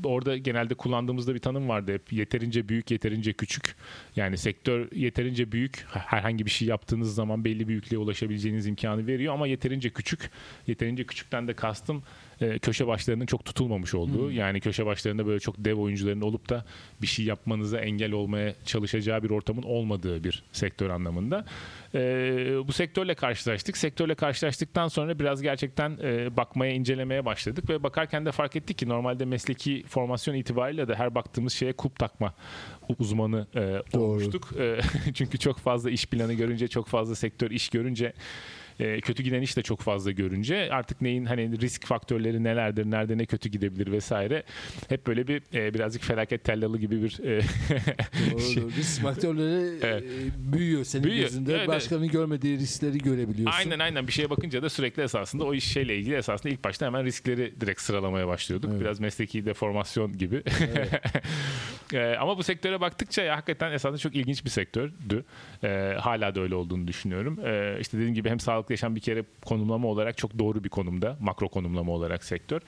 [0.05, 2.13] orada genelde kullandığımızda bir tanım vardı hep.
[2.13, 3.75] Yeterince büyük yeterince küçük.
[4.17, 5.87] Yani sektör yeterince büyük.
[5.91, 9.35] Herhangi bir şey yaptığınız zaman belli büyüklüğe ulaşabileceğiniz imkanı veriyor.
[9.35, 10.31] Ama yeterince küçük.
[10.67, 12.03] Yeterince küçükten de kastım
[12.41, 14.37] e, köşe başlarının çok tutulmamış olduğu hmm.
[14.37, 16.65] yani köşe başlarında böyle çok dev oyuncuların olup da
[17.03, 21.45] bir şey yapmanıza engel olmaya çalışacağı bir ortamın olmadığı bir sektör anlamında.
[21.95, 21.99] E,
[22.69, 23.77] bu sektörle karşılaştık.
[23.77, 28.89] Sektörle karşılaştıktan sonra biraz gerçekten e, bakmaya, incelemeye başladık ve bakarken de fark ettik ki
[28.89, 32.35] normalde mesleki formasyon itibariyle de her baktığımız şeye kulp takma
[32.99, 34.49] uzmanı e, olmuştuk.
[34.59, 34.81] E,
[35.15, 38.13] çünkü çok fazla iş planı görünce, çok fazla sektör iş görünce
[38.81, 43.19] e, kötü giden iş de çok fazla görünce artık neyin hani risk faktörleri nelerdir, nerede
[43.19, 44.43] ne kötü gidebilir vesaire
[44.89, 47.41] hep böyle bir e, birazcık felaket tellalı gibi bir e,
[48.33, 48.63] Doğru, şey.
[48.63, 50.03] risk faktörleri evet.
[50.03, 51.23] e, büyüyor senin büyüyor.
[51.23, 51.55] gözünde.
[51.55, 52.13] Evet, Başkanın evet.
[52.13, 53.59] görmediği riskleri görebiliyorsun.
[53.59, 56.87] Aynen aynen bir şeye bakınca da sürekli esasında o iş şeyle ilgili esasında ilk başta
[56.87, 58.71] hemen riskleri direkt sıralamaya başlıyorduk.
[58.71, 58.81] Evet.
[58.81, 60.43] Biraz mesleki deformasyon gibi.
[60.61, 61.03] Evet.
[61.93, 65.25] e, ama bu sektöre baktıkça ya, hakikaten esasında çok ilginç bir sektördü.
[65.65, 67.39] E, hala da öyle olduğunu düşünüyorum.
[67.45, 71.17] E, işte dediğim gibi hem sağlık yaşam bir kere konumlama olarak çok doğru bir konumda.
[71.21, 72.61] Makro konumlama olarak sektör.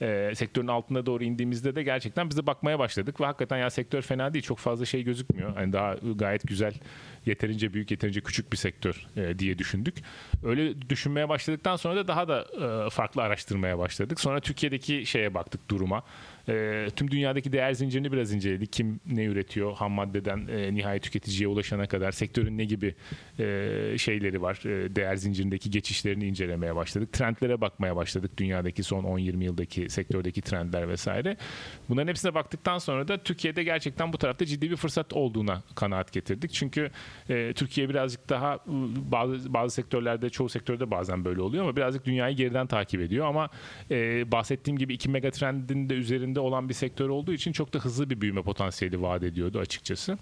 [0.00, 4.34] E, sektörün altına doğru indiğimizde de gerçekten bize bakmaya başladık ve hakikaten ya sektör fena
[4.34, 4.44] değil.
[4.44, 5.54] Çok fazla şey gözükmüyor.
[5.54, 6.74] Hani daha gayet güzel,
[7.26, 9.94] yeterince büyük, yeterince küçük bir sektör e, diye düşündük.
[10.44, 12.46] Öyle düşünmeye başladıktan sonra da daha da
[12.86, 14.20] e, farklı araştırmaya başladık.
[14.20, 16.02] Sonra Türkiye'deki şeye baktık duruma.
[16.48, 18.72] E, tüm dünyadaki değer zincirini biraz inceledik.
[18.72, 22.94] Kim ne üretiyor ham maddeden e, nihai tüketiciye ulaşana kadar sektörün ne gibi
[23.38, 23.44] e,
[23.98, 24.60] şeyleri var.
[24.66, 27.12] E, değer zincirindeki geçişlerini incelemeye başladık.
[27.12, 28.30] Trendlere bakmaya başladık.
[28.38, 31.36] Dünyadaki son 10-20 yıldaki sektördeki trendler vesaire.
[31.88, 36.52] Bunların hepsine baktıktan sonra da Türkiye'de gerçekten bu tarafta ciddi bir fırsat olduğuna kanaat getirdik.
[36.52, 36.90] Çünkü
[37.28, 38.58] e, Türkiye birazcık daha
[39.10, 43.48] bazı bazı sektörlerde çoğu sektörde bazen böyle oluyor ama birazcık dünyayı geriden takip ediyor ama
[43.90, 47.74] e, bahsettiğim gibi iki mega trendin de üzerinde içinde olan bir sektör olduğu için çok
[47.74, 50.18] da hızlı bir büyüme potansiyeli vaat ediyordu açıkçası.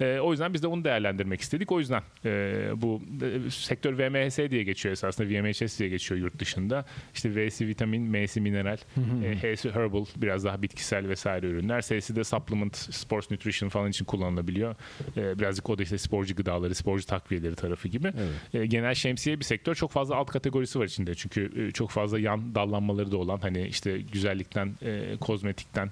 [0.00, 1.72] E, o yüzden biz de onu değerlendirmek istedik.
[1.72, 3.02] O yüzden e, bu
[3.46, 5.28] e, sektör VMHS diye geçiyor esasında.
[5.28, 6.84] VMHS diye geçiyor yurt dışında.
[7.14, 8.78] İşte V'si vitamin, M'si mineral,
[9.24, 11.80] e, H'si herbal biraz daha bitkisel vesaire ürünler.
[11.80, 14.74] S'si de supplement, sports nutrition falan için kullanılabiliyor.
[15.16, 18.12] E, birazcık o da işte sporcu gıdaları, sporcu takviyeleri tarafı gibi.
[18.18, 18.54] Evet.
[18.54, 19.74] E, genel şemsiye bir sektör.
[19.74, 21.14] Çok fazla alt kategorisi var içinde.
[21.14, 25.90] Çünkü e, çok fazla yan dallanmaları da olan hani işte güzellikten, e, kozmetikten,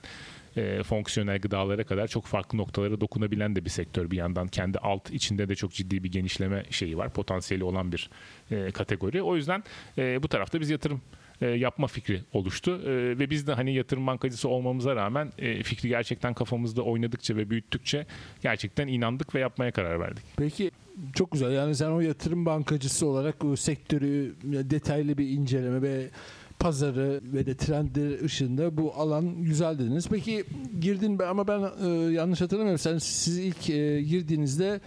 [0.56, 4.48] e, fonksiyonel gıdalara kadar çok farklı noktalara dokunabilen de bir sektör bir yandan.
[4.48, 7.12] Kendi alt içinde de çok ciddi bir genişleme şeyi var.
[7.12, 8.10] Potansiyeli olan bir
[8.50, 9.22] e, kategori.
[9.22, 9.64] O yüzden
[9.98, 11.00] e, bu tarafta biz yatırım
[11.40, 12.82] e, yapma fikri oluştu.
[12.86, 17.50] E, ve biz de hani yatırım bankacısı olmamıza rağmen e, fikri gerçekten kafamızda oynadıkça ve
[17.50, 18.06] büyüttükçe
[18.42, 20.24] gerçekten inandık ve yapmaya karar verdik.
[20.36, 20.70] Peki
[21.14, 21.52] çok güzel.
[21.52, 26.10] Yani sen o yatırım bankacısı olarak o sektörü detaylı bir inceleme ve
[26.58, 30.08] pazarı ve de trendleri ışığında bu alan güzel dediniz.
[30.10, 30.44] Peki
[30.80, 32.78] girdin ama ben e, yanlış hatırlamıyorum.
[32.78, 34.80] Sen siz ilk e, girdiğinizde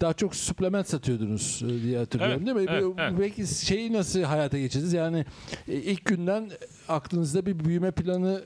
[0.00, 2.72] daha çok suplement satıyordunuz e, diye hatırlıyorum evet, değil mi?
[2.72, 3.12] Evet, evet.
[3.18, 4.92] Peki şeyi nasıl hayata geçirdiniz?
[4.92, 5.24] Yani
[5.68, 6.50] e, ilk günden
[6.88, 8.42] aklınızda bir büyüme planı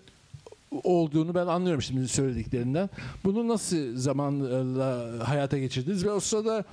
[0.84, 2.90] olduğunu ben anlıyorum şimdi söylediklerinden.
[3.24, 6.64] Bunu nasıl zamanla hayata geçirdiniz ve o sırada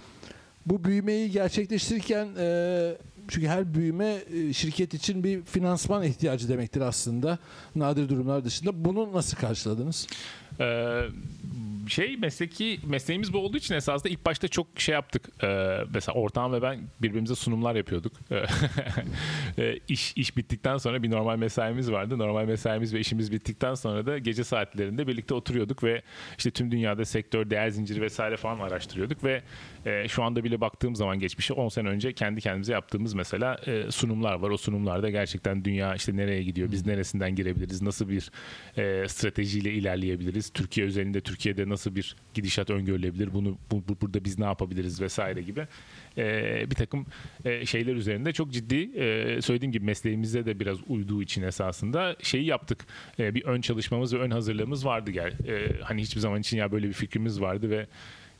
[0.65, 2.97] bu büyümeyi gerçekleştirirken e,
[3.29, 7.37] çünkü her büyüme e, şirket için bir finansman ihtiyacı demektir aslında.
[7.75, 8.85] Nadir durumlar dışında.
[8.85, 10.07] Bunu nasıl karşıladınız?
[10.59, 11.01] Ee,
[11.89, 15.29] şey mesleki mesleğimiz bu olduğu için esasında ilk başta çok şey yaptık.
[15.43, 18.13] Ee, mesela ortağım ve ben birbirimize sunumlar yapıyorduk.
[19.57, 22.17] ee, iş iş bittikten sonra bir normal mesaimiz vardı.
[22.17, 26.01] Normal mesaimiz ve işimiz bittikten sonra da gece saatlerinde birlikte oturuyorduk ve
[26.37, 29.41] işte tüm dünyada sektör, değer zinciri vesaire falan araştırıyorduk ve
[29.85, 33.91] e, şu anda bile baktığım zaman geçmişe 10 sene önce kendi kendimize yaptığımız mesela e,
[33.91, 34.49] sunumlar var.
[34.49, 38.31] O sunumlarda gerçekten dünya işte nereye gidiyor, biz neresinden girebiliriz, nasıl bir
[38.77, 44.39] e, stratejiyle ilerleyebiliriz, Türkiye özelinde Türkiye'de nasıl bir gidişat öngörülebilir, bunu bu, bu, burada biz
[44.39, 45.67] ne yapabiliriz vesaire gibi
[46.17, 47.05] e, bir takım
[47.45, 52.45] e, şeyler üzerinde çok ciddi e, söylediğim gibi mesleğimize de biraz uyduğu için esasında şeyi
[52.45, 52.85] yaptık.
[53.19, 55.33] E, bir ön çalışmamız ve ön hazırlığımız vardı gel.
[55.47, 57.87] E, hani hiçbir zaman için ya böyle bir fikrimiz vardı ve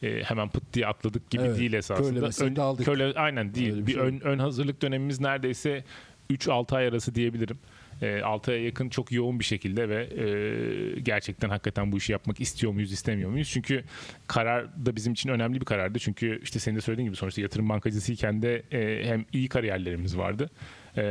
[0.04, 2.45] e, hemen pıt diye atladık gibi evet, değil esasında.
[2.45, 2.86] Ön, aldık.
[2.86, 3.73] Köle, aynen değil.
[3.78, 4.02] bir, bir şey.
[4.02, 5.84] ön, ön hazırlık dönemimiz neredeyse
[6.32, 7.58] 3-6 ay arası diyebilirim.
[8.01, 12.41] E, 6 aya yakın çok yoğun bir şekilde ve e, gerçekten hakikaten bu işi yapmak
[12.41, 13.49] istiyor muyuz istemiyor muyuz?
[13.49, 13.83] Çünkü
[14.27, 15.99] karar da bizim için önemli bir karardı.
[15.99, 20.49] Çünkü işte senin de söylediğin gibi sonuçta yatırım bankacısıyken de e, hem iyi kariyerlerimiz vardı.
[20.97, 21.01] E,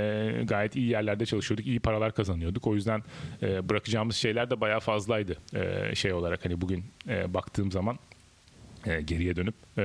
[0.45, 2.67] gayet iyi yerlerde çalışıyorduk, iyi paralar kazanıyorduk.
[2.67, 3.03] O yüzden
[3.43, 5.37] bırakacağımız şeyler de bayağı fazlaydı
[5.95, 6.85] şey olarak hani bugün
[7.29, 7.99] baktığım zaman
[8.87, 9.85] e, geriye dönüp e,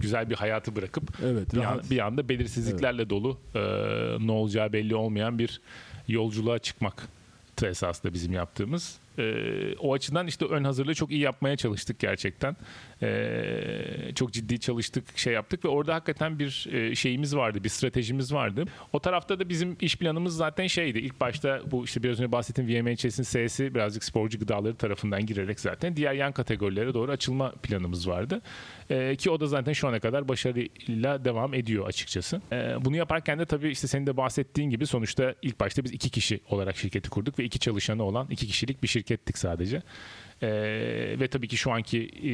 [0.00, 3.10] güzel bir hayatı bırakıp evet, bir, an, bir anda belirsizliklerle evet.
[3.10, 3.60] dolu e,
[4.26, 5.60] ne olacağı belli olmayan bir
[6.08, 7.08] yolculuğa çıkmak
[7.66, 8.98] esasında bizim yaptığımız.
[9.18, 9.34] E,
[9.76, 12.56] o açıdan işte ön hazırlığı çok iyi yapmaya çalıştık gerçekten.
[13.02, 18.32] E, çok ciddi çalıştık, şey yaptık ve orada hakikaten bir e, şeyimiz vardı, bir stratejimiz
[18.32, 18.64] vardı.
[18.92, 20.98] O tarafta da bizim iş planımız zaten şeydi.
[20.98, 25.96] İlk başta bu işte biraz önce bahsettiğim VMHS'in S'si birazcık sporcu gıdaları tarafından girerek zaten
[25.96, 28.40] diğer yan kategorilere doğru açılma planımız vardı.
[28.90, 32.40] E, ki o da zaten şu ana kadar başarıyla devam ediyor açıkçası.
[32.52, 36.10] E, bunu yaparken de tabii işte senin de bahsettiğin gibi sonuçta ilk başta biz iki
[36.10, 39.82] kişi olarak şirketi kurduk ve iki çalışanı olan iki kişilik bir şirkettik sadece.
[40.42, 40.50] E,
[41.20, 42.30] ve tabii ki şu anki e,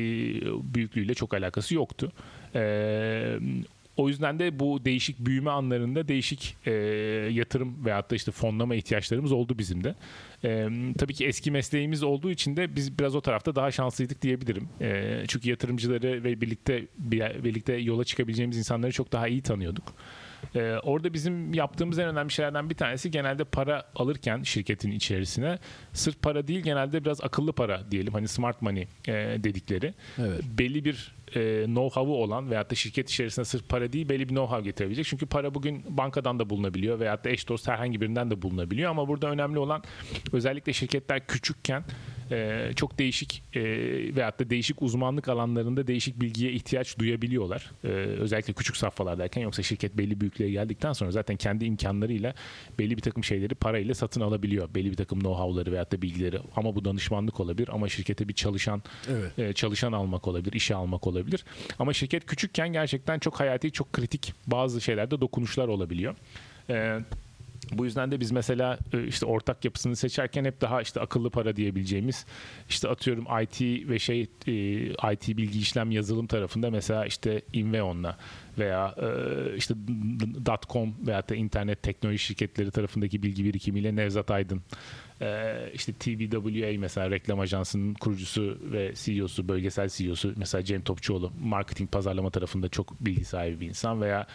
[0.63, 2.13] büyüklüğüyle çok alakası yoktu.
[2.55, 3.39] E,
[3.97, 6.73] o yüzden de bu değişik büyüme anlarında değişik e,
[7.33, 9.95] yatırım veyahut da işte fonlama ihtiyaçlarımız oldu bizim de.
[10.45, 14.69] E, tabii ki eski mesleğimiz olduğu için de biz biraz o tarafta daha şanslıydık diyebilirim.
[14.81, 16.85] E, çünkü yatırımcıları ve birlikte
[17.45, 19.95] birlikte yola çıkabileceğimiz insanları çok daha iyi tanıyorduk.
[20.55, 25.59] Ee, orada bizim yaptığımız en önemli şeylerden bir tanesi genelde para alırken şirketin içerisine
[25.93, 30.43] sırf para değil genelde biraz akıllı para diyelim hani smart money e, dedikleri evet.
[30.59, 34.63] belli bir e, know-how'u olan veyahut da şirket içerisinde sırf para değil belli bir know-how
[34.63, 35.07] getirebilecek.
[35.07, 39.09] Çünkü para bugün bankadan da bulunabiliyor veyahut da eş dost herhangi birinden de bulunabiliyor ama
[39.09, 39.83] burada önemli olan
[40.33, 41.85] özellikle şirketler küçükken
[42.31, 43.63] e, çok değişik e,
[44.17, 47.71] veyahut da değişik uzmanlık alanlarında değişik bilgiye ihtiyaç duyabiliyorlar.
[47.85, 52.35] E, özellikle küçük safhalardayken yoksa şirket belli büyüklüğe geldikten sonra zaten kendi imkanlarıyla
[52.79, 54.69] belli bir takım şeyleri parayla satın alabiliyor.
[54.75, 58.83] Belli bir takım know-how'ları veyahut da bilgileri ama bu danışmanlık olabilir ama şirkete bir çalışan
[59.11, 59.39] evet.
[59.39, 61.45] e, çalışan almak olabilir, işe almak olabilir.
[61.79, 66.15] Ama şirket küçükken gerçekten çok hayati, çok kritik bazı şeylerde dokunuşlar olabiliyor.
[66.69, 67.03] Evet
[67.73, 71.57] bu yüzden de biz mesela e, işte ortak yapısını seçerken hep daha işte akıllı para
[71.57, 72.27] diyebileceğimiz
[72.69, 78.17] işte atıyorum IT ve şey e, IT bilgi işlem yazılım tarafında mesela işte Inveon'la
[78.59, 79.75] veya e, işte
[80.69, 84.63] .com veya da internet teknoloji şirketleri tarafındaki bilgi birikimiyle Nevzat Aydın
[85.75, 92.31] işte TBWA mesela reklam ajansının kurucusu ve CEO'su, bölgesel CEO'su mesela Cem Topçuoğlu marketing pazarlama
[92.31, 94.27] tarafında çok bilgi sahibi bir insan veya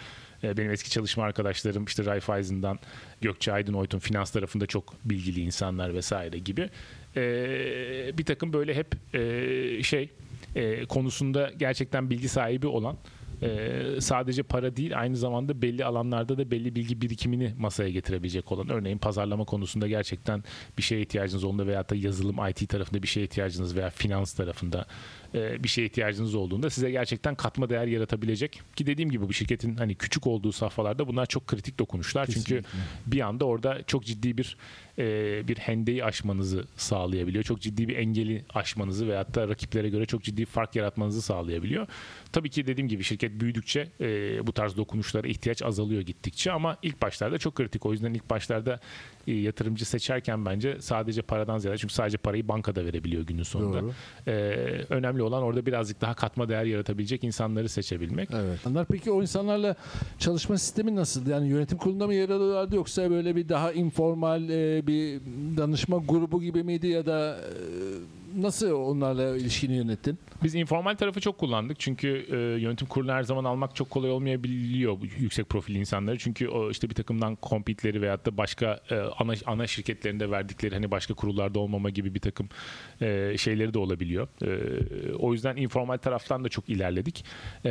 [0.43, 2.79] ee, benim eski çalışma arkadaşlarım işte Raiffeisen'dan
[3.21, 6.69] Gökçe Aydınoyt'un finans tarafında çok bilgili insanlar vesaire gibi.
[7.15, 10.09] Ee, bir takım böyle hep e, şey
[10.55, 12.97] e, konusunda gerçekten bilgi sahibi olan
[13.41, 18.69] e, sadece para değil aynı zamanda belli alanlarda da belli bilgi birikimini masaya getirebilecek olan
[18.69, 20.43] örneğin pazarlama konusunda gerçekten
[20.77, 24.85] bir şeye ihtiyacınız olduğunda veya da yazılım IT tarafında bir şeye ihtiyacınız veya finans tarafında
[25.35, 29.75] e, bir şeye ihtiyacınız olduğunda size gerçekten katma değer yaratabilecek ki dediğim gibi bu şirketin
[29.75, 32.55] hani küçük olduğu safhalarda bunlar çok kritik dokunuşlar Kesinlikle.
[32.55, 32.67] çünkü
[33.07, 34.57] bir anda orada çok ciddi bir
[34.97, 37.43] e, bir hendeyi aşmanızı sağlayabiliyor.
[37.43, 41.87] Çok ciddi bir engeli aşmanızı ve hatta rakiplere göre çok ciddi fark yaratmanızı sağlayabiliyor.
[42.31, 47.01] Tabii ki dediğim gibi şirket büyüdükçe e, bu tarz dokunuşlara ihtiyaç azalıyor gittikçe ama ilk
[47.01, 47.85] başlarda çok kritik.
[47.85, 48.79] O yüzden ilk başlarda
[49.27, 53.93] e, yatırımcı seçerken bence sadece paradan ziyade çünkü sadece parayı bankada verebiliyor günün sonunda.
[54.27, 54.31] E,
[54.89, 58.29] önemli olan orada birazcık daha katma değer yaratabilecek insanları seçebilmek.
[58.33, 58.59] Evet.
[58.67, 59.75] Onlar peki o insanlarla
[60.19, 61.27] çalışma sistemi nasıl?
[61.27, 65.21] Yani yönetim kurulunda mı yer alıyorlardı yoksa böyle bir daha informal e, bir
[65.57, 67.51] danışma grubu gibi miydi ya da e,
[68.37, 70.19] nasıl onlarla ilişkini yönettin?
[70.43, 71.79] Biz informal tarafı çok kullandık.
[71.79, 76.17] Çünkü e, yönetim kurulunu her zaman almak çok kolay olmayabiliyor yüksek profil insanları.
[76.17, 80.91] Çünkü o işte bir takımdan kompitleri veyahut da başka e, ana ana şirketlerinde verdikleri hani
[80.91, 82.49] başka kurullarda olmama gibi bir takım
[83.01, 84.27] e, şeyleri de olabiliyor.
[84.41, 87.25] E, o yüzden informal taraftan da çok ilerledik.
[87.65, 87.69] E,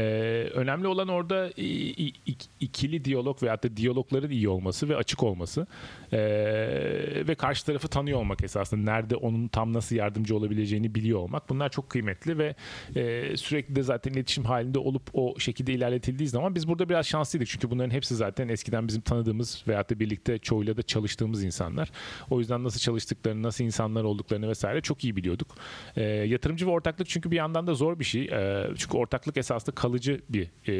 [0.54, 1.50] önemli olan orada
[2.60, 5.66] ikili diyalog veyahut da diyalogların iyi olması ve açık olması.
[6.12, 6.18] E,
[7.28, 8.92] ve karşı tarafı tanıyor olmak esasında.
[8.92, 11.48] Nerede onun tam nasıl yardımcı olabilir olabileceğini biliyor olmak.
[11.48, 12.54] Bunlar çok kıymetli ve
[12.96, 17.48] e, sürekli de zaten iletişim halinde olup o şekilde ilerletildiği zaman biz burada biraz şanslıydık.
[17.48, 21.90] Çünkü bunların hepsi zaten eskiden bizim tanıdığımız veyahut da birlikte çoğuyla da çalıştığımız insanlar.
[22.30, 25.48] O yüzden nasıl çalıştıklarını, nasıl insanlar olduklarını vesaire çok iyi biliyorduk.
[25.96, 28.22] E, yatırımcı ve ortaklık çünkü bir yandan da zor bir şey.
[28.24, 30.72] E, çünkü ortaklık esasında kalıcı bir e,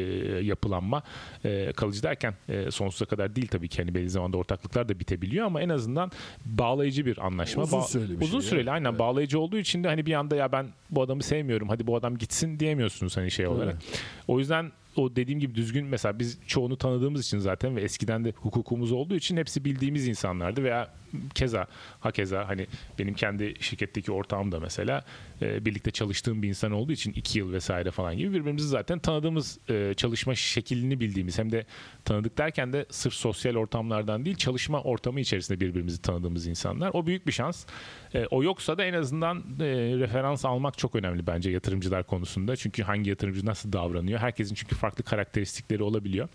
[0.43, 1.03] yapılanma.
[1.45, 3.77] E, kalıcı derken e, sonsuza kadar değil tabii ki.
[3.81, 6.11] Hani belli zamanda ortaklıklar da bitebiliyor ama en azından
[6.45, 7.63] bağlayıcı bir anlaşma.
[7.63, 8.71] Uzun süreli bir Uzun şey süreli yani.
[8.71, 8.99] aynen evet.
[8.99, 12.17] bağlayıcı olduğu için de hani bir anda ya ben bu adamı sevmiyorum hadi bu adam
[12.17, 13.73] gitsin diyemiyorsunuz hani şey olarak.
[13.81, 14.01] Evet.
[14.27, 18.33] O yüzden o dediğim gibi düzgün mesela biz çoğunu tanıdığımız için zaten ve eskiden de
[18.35, 20.89] hukukumuz olduğu için hepsi bildiğimiz insanlardı veya
[21.35, 21.67] keza
[21.99, 22.67] hakeza hani
[22.99, 25.05] benim kendi şirketteki ortağım da mesela
[25.41, 29.59] e, birlikte çalıştığım bir insan olduğu için iki yıl vesaire falan gibi birbirimizi zaten tanıdığımız
[29.69, 31.65] e, çalışma şeklini bildiğimiz hem de
[32.05, 36.91] tanıdık derken de sırf sosyal ortamlardan değil çalışma ortamı içerisinde birbirimizi tanıdığımız insanlar.
[36.93, 37.65] O büyük bir şans.
[38.13, 39.65] E, o yoksa da en azından e,
[39.97, 42.55] referans almak çok önemli bence yatırımcılar konusunda.
[42.55, 44.19] Çünkü hangi yatırımcı nasıl davranıyor?
[44.19, 46.29] Herkesin çünkü farklı karakteristikleri olabiliyor.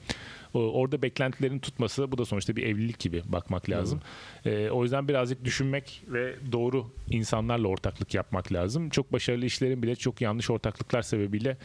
[0.54, 4.00] Orada beklentilerin tutması bu da sonuçta bir evlilik gibi bakmak lazım.
[4.44, 4.72] Evet.
[4.72, 8.90] o yüzden birazcık düşünmek ve doğru insanlarla ortaklık yapmak lazım.
[8.90, 11.56] Çok başarılı işlerin bile çok yanlış ortaklıklar sebebiyle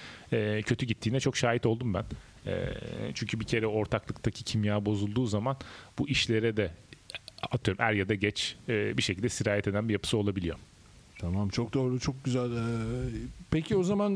[0.66, 2.06] kötü gittiğine çok şahit oldum ben.
[3.14, 5.58] çünkü bir kere ortaklıktaki kimya bozulduğu zaman
[6.00, 6.72] bu işlere de
[7.52, 10.58] atıyorum er ya da geç bir şekilde sirayet eden bir yapısı olabiliyor.
[11.20, 12.50] Tamam çok doğru çok güzel.
[13.52, 14.16] Peki o zaman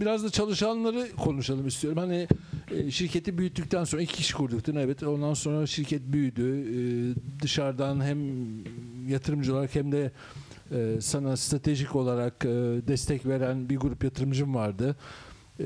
[0.00, 1.98] biraz da çalışanları konuşalım istiyorum.
[1.98, 2.28] Hani
[2.70, 4.84] e, şirketi büyüttükten sonra iki kişi kurduk değil mi?
[4.84, 5.02] Evet.
[5.02, 6.66] Ondan sonra şirket büyüdü.
[6.70, 6.78] E,
[7.42, 8.18] dışarıdan hem
[9.08, 10.12] yatırımcı olarak hem de
[10.72, 12.48] e, sana stratejik olarak e,
[12.88, 14.96] destek veren bir grup yatırımcım vardı.
[15.60, 15.64] E,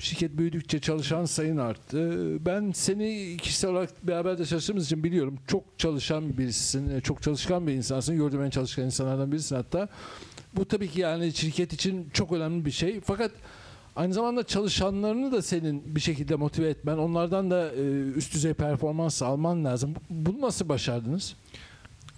[0.00, 2.26] şirket büyüdükçe çalışan sayın arttı.
[2.46, 5.38] Ben seni kişisel olarak beraber de çalıştığımız için biliyorum.
[5.46, 6.90] Çok çalışan birisin.
[6.90, 8.16] E, çok çalışkan bir insansın.
[8.16, 9.88] Gördüğüm en çalışkan insanlardan birisin hatta.
[10.56, 13.00] Bu tabii ki yani şirket için çok önemli bir şey.
[13.00, 13.30] Fakat
[13.96, 17.80] Aynı zamanda çalışanlarını da senin bir şekilde motive etmen, onlardan da e,
[18.16, 19.94] üst düzey performans alman lazım.
[20.10, 21.36] Bunu nasıl başardınız?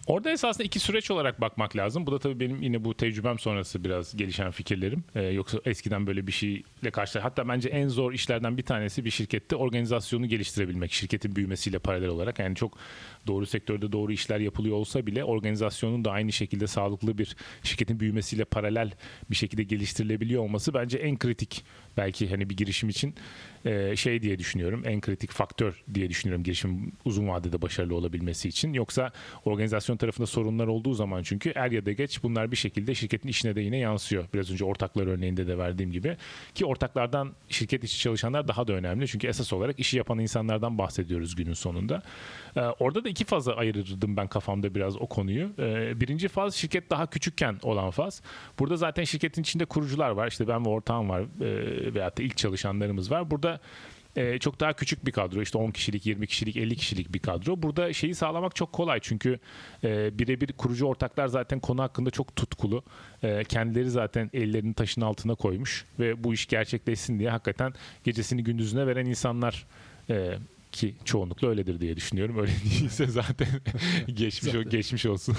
[0.06, 2.06] Orada esasında iki süreç olarak bakmak lazım.
[2.06, 5.04] Bu da tabii benim yine bu tecrübem sonrası biraz gelişen fikirlerim.
[5.14, 9.10] Ee, yoksa eskiden böyle bir şeyle karşı hatta bence en zor işlerden bir tanesi bir
[9.10, 10.92] şirkette organizasyonu geliştirebilmek.
[10.92, 12.38] Şirketin büyümesiyle paralel olarak.
[12.38, 12.78] Yani çok
[13.26, 18.44] doğru sektörde doğru işler yapılıyor olsa bile organizasyonun da aynı şekilde sağlıklı bir şirketin büyümesiyle
[18.44, 18.90] paralel
[19.30, 21.64] bir şekilde geliştirilebiliyor olması bence en kritik
[21.96, 23.14] belki hani bir girişim için
[23.66, 24.82] e, şey diye düşünüyorum.
[24.86, 28.72] En kritik faktör diye düşünüyorum girişim uzun vadede başarılı olabilmesi için.
[28.72, 29.12] Yoksa
[29.44, 33.56] organizasyon tarafında sorunlar olduğu zaman çünkü er ya da geç bunlar bir şekilde şirketin işine
[33.56, 34.24] de yine yansıyor.
[34.34, 36.16] Biraz önce ortaklar örneğinde de verdiğim gibi.
[36.54, 39.08] Ki ortaklardan şirket içi çalışanlar daha da önemli.
[39.08, 42.02] Çünkü esas olarak işi yapan insanlardan bahsediyoruz günün sonunda.
[42.56, 45.50] Ee, orada da iki faza ayırırdım ben kafamda biraz o konuyu.
[45.58, 48.22] Ee, birinci faz şirket daha küçükken olan faz.
[48.58, 50.28] Burada zaten şirketin içinde kurucular var.
[50.28, 53.30] İşte ben ve ortağım var e, veyahut da ilk çalışanlarımız var.
[53.30, 53.60] Burada
[54.16, 55.42] e, çok daha küçük bir kadro.
[55.42, 57.62] İşte 10 kişilik, 20 kişilik, 50 kişilik bir kadro.
[57.62, 58.98] Burada şeyi sağlamak çok kolay.
[59.02, 59.38] Çünkü
[59.84, 62.82] e, birebir kurucu ortaklar zaten konu hakkında çok tutkulu.
[63.22, 67.72] E, kendileri zaten ellerini taşın altına koymuş ve bu iş gerçekleşsin diye hakikaten
[68.04, 69.66] gecesini gündüzüne veren insanlar
[70.10, 70.38] e,
[70.76, 72.38] ki çoğunlukla öyledir diye düşünüyorum.
[72.38, 73.48] Öyle değilse zaten
[74.06, 74.70] geçmiş zaten.
[74.70, 75.36] geçmiş olsun.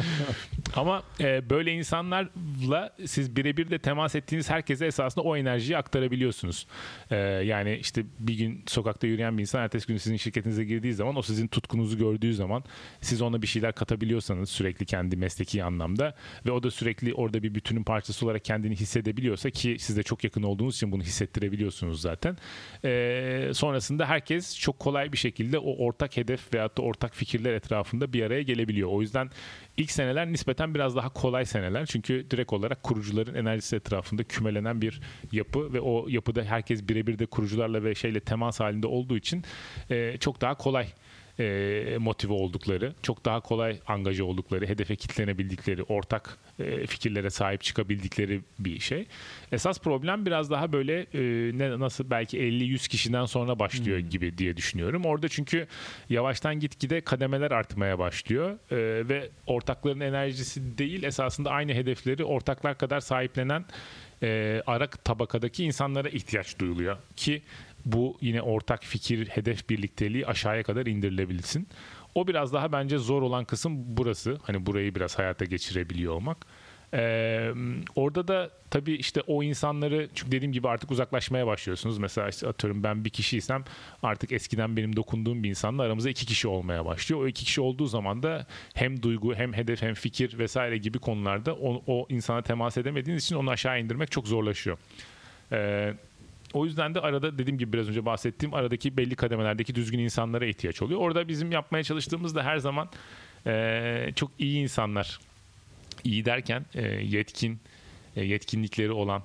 [0.76, 6.66] Ama e, böyle insanlarla siz birebir de temas ettiğiniz herkese esasında o enerjiyi aktarabiliyorsunuz.
[7.10, 11.16] E, yani işte bir gün sokakta yürüyen bir insan ertesi gün sizin şirketinize girdiği zaman
[11.16, 12.64] o sizin tutkunuzu gördüğü zaman
[13.00, 16.14] siz ona bir şeyler katabiliyorsanız sürekli kendi mesleki anlamda
[16.46, 20.24] ve o da sürekli orada bir bütünün parçası olarak kendini hissedebiliyorsa ki siz de çok
[20.24, 22.36] yakın olduğunuz için bunu hissettirebiliyorsunuz zaten.
[22.84, 28.12] E, sonrasında herkes çok kolay bir şekilde o ortak hedef veyahut da ortak fikirler etrafında
[28.12, 28.88] bir araya gelebiliyor.
[28.92, 29.30] O yüzden
[29.76, 31.86] ilk seneler nispeten biraz daha kolay seneler.
[31.86, 35.00] Çünkü direkt olarak kurucuların enerjisi etrafında kümelenen bir
[35.32, 39.44] yapı ve o yapıda herkes birebir de kurucularla ve şeyle temas halinde olduğu için
[39.90, 40.86] e, çok daha kolay
[41.40, 48.40] e, motive oldukları, çok daha kolay angaja oldukları, hedefe kitlenebildikleri, ortak e, fikirlere sahip çıkabildikleri
[48.58, 49.06] bir şey.
[49.52, 54.08] Esas problem biraz daha böyle e, ne nasıl belki 50-100 kişiden sonra başlıyor hmm.
[54.08, 55.04] gibi diye düşünüyorum.
[55.04, 55.66] Orada çünkü
[56.08, 63.00] yavaştan gitgide kademeler artmaya başlıyor e, ve ortakların enerjisi değil esasında aynı hedefleri ortaklar kadar
[63.00, 63.64] sahiplenen
[64.22, 67.42] e, ara tabakadaki insanlara ihtiyaç duyuluyor ki
[67.84, 71.68] bu yine ortak fikir, hedef birlikteliği aşağıya kadar indirilebilsin.
[72.14, 74.38] O biraz daha bence zor olan kısım burası.
[74.42, 76.46] Hani burayı biraz hayata geçirebiliyor olmak.
[76.94, 77.50] Ee,
[77.94, 81.98] orada da tabii işte o insanları çünkü dediğim gibi artık uzaklaşmaya başlıyorsunuz.
[81.98, 83.64] Mesela işte atıyorum ben bir kişiysem
[84.02, 87.22] artık eskiden benim dokunduğum bir insanla aramızda iki kişi olmaya başlıyor.
[87.22, 91.54] O iki kişi olduğu zaman da hem duygu hem hedef hem fikir vesaire gibi konularda
[91.54, 94.78] o, o insana temas edemediğiniz için onu aşağı indirmek çok zorlaşıyor.
[95.52, 95.94] Ee,
[96.52, 100.82] o yüzden de arada dediğim gibi biraz önce bahsettiğim aradaki belli kademelerdeki düzgün insanlara ihtiyaç
[100.82, 101.00] oluyor.
[101.00, 102.88] Orada bizim yapmaya çalıştığımız da her zaman
[103.46, 105.18] e, çok iyi insanlar.
[106.04, 107.58] İyi derken e, yetkin,
[108.16, 109.22] e, yetkinlikleri olan,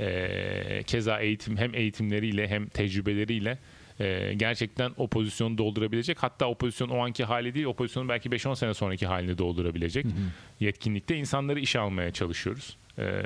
[0.00, 3.58] e, keza eğitim hem eğitimleriyle hem tecrübeleriyle
[4.00, 6.22] e, gerçekten o pozisyonu doldurabilecek.
[6.22, 10.04] Hatta o pozisyon o anki hali değil, o pozisyonu belki 5-10 sene sonraki halini doldurabilecek
[10.04, 10.12] hı hı.
[10.60, 12.76] yetkinlikte insanları iş almaya çalışıyoruz.
[12.98, 13.22] E,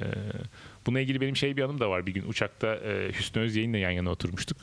[0.88, 2.06] Bununla ilgili benim şey bir anım da var.
[2.06, 4.56] Bir gün uçakta e, Hüsnü Özyay'ınla yan yana oturmuştuk.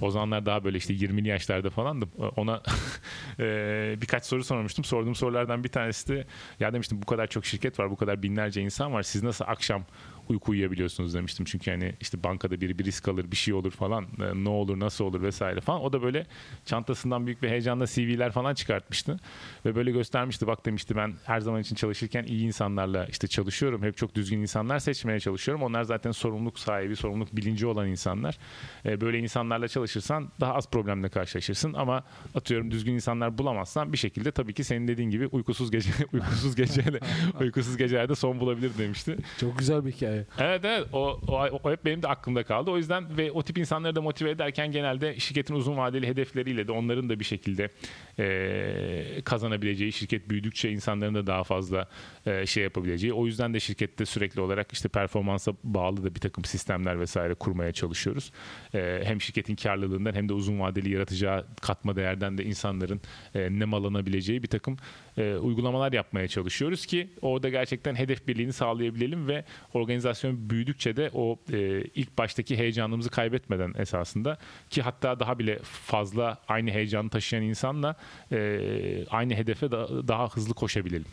[0.00, 2.10] O zamanlar daha böyle işte 20'li yaşlarda falandım.
[2.36, 2.62] Ona
[3.40, 4.84] e, birkaç soru sormuştum.
[4.84, 6.26] Sorduğum sorulardan bir tanesi de
[6.60, 9.02] ya demiştim bu kadar çok şirket var, bu kadar binlerce insan var.
[9.02, 9.84] Siz nasıl akşam
[10.30, 11.44] uyku uyuyabiliyorsunuz demiştim.
[11.44, 14.80] Çünkü hani işte bankada biri bir risk alır bir şey olur falan e, ne olur
[14.80, 15.82] nasıl olur vesaire falan.
[15.82, 16.26] O da böyle
[16.64, 19.20] çantasından büyük bir heyecanla CV'ler falan çıkartmıştı.
[19.64, 23.82] Ve böyle göstermişti bak demişti ben her zaman için çalışırken iyi insanlarla işte çalışıyorum.
[23.82, 25.62] Hep çok düzgün insanlar seçmeye çalışıyorum.
[25.62, 28.38] Onlar zaten sorumluluk sahibi, sorumluluk bilinci olan insanlar.
[28.84, 34.30] E, böyle insanlarla çalışırsan daha az problemle karşılaşırsın ama atıyorum düzgün insanlar bulamazsan bir şekilde
[34.30, 37.00] tabii ki senin dediğin gibi uykusuz gece uykusuz geceyle
[37.40, 39.16] uykusuz gecelerde son bulabilir demişti.
[39.40, 40.19] Çok güzel bir hikaye.
[40.38, 42.70] Evet evet o, o, o hep benim de aklımda kaldı.
[42.70, 46.72] O yüzden ve o tip insanları da motive ederken genelde şirketin uzun vadeli hedefleriyle de
[46.72, 47.70] onların da bir şekilde
[48.18, 51.88] e, kazanabileceği şirket büyüdükçe insanların da daha fazla
[52.26, 53.12] e, şey yapabileceği.
[53.12, 57.72] O yüzden de şirkette sürekli olarak işte performansa bağlı da bir takım sistemler vesaire kurmaya
[57.72, 58.32] çalışıyoruz.
[58.74, 63.00] E, hem şirketin karlılığından hem de uzun vadeli yaratacağı katma değerden de insanların
[63.34, 64.76] e, nemalanabileceği bir takım
[65.20, 69.44] e, uygulamalar yapmaya çalışıyoruz ki orada gerçekten hedef birliğini sağlayabilelim ve
[69.74, 74.38] organizasyon büyüdükçe de o e, ilk baştaki heyecanımızı kaybetmeden esasında
[74.70, 77.96] ki hatta daha bile fazla aynı heyecanı taşıyan insanla
[78.32, 81.06] e, aynı hedefe da, daha hızlı koşabilelim.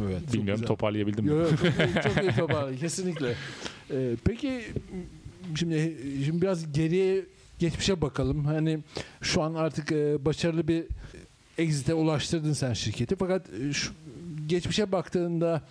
[0.00, 1.30] Evet, Bilmiyorum toparlayabildim mi?
[1.30, 3.34] Yok, çok, iyi, çok iyi toparladın kesinlikle.
[3.90, 4.62] Ee, peki
[5.54, 7.24] şimdi şimdi biraz geriye
[7.58, 8.44] geçmişe bakalım.
[8.44, 8.78] Hani
[9.20, 10.84] şu an artık e, başarılı bir
[11.58, 13.16] exit'e ulaştırdın sen şirketi.
[13.16, 13.92] Fakat e, şu,
[14.46, 15.62] geçmişe baktığında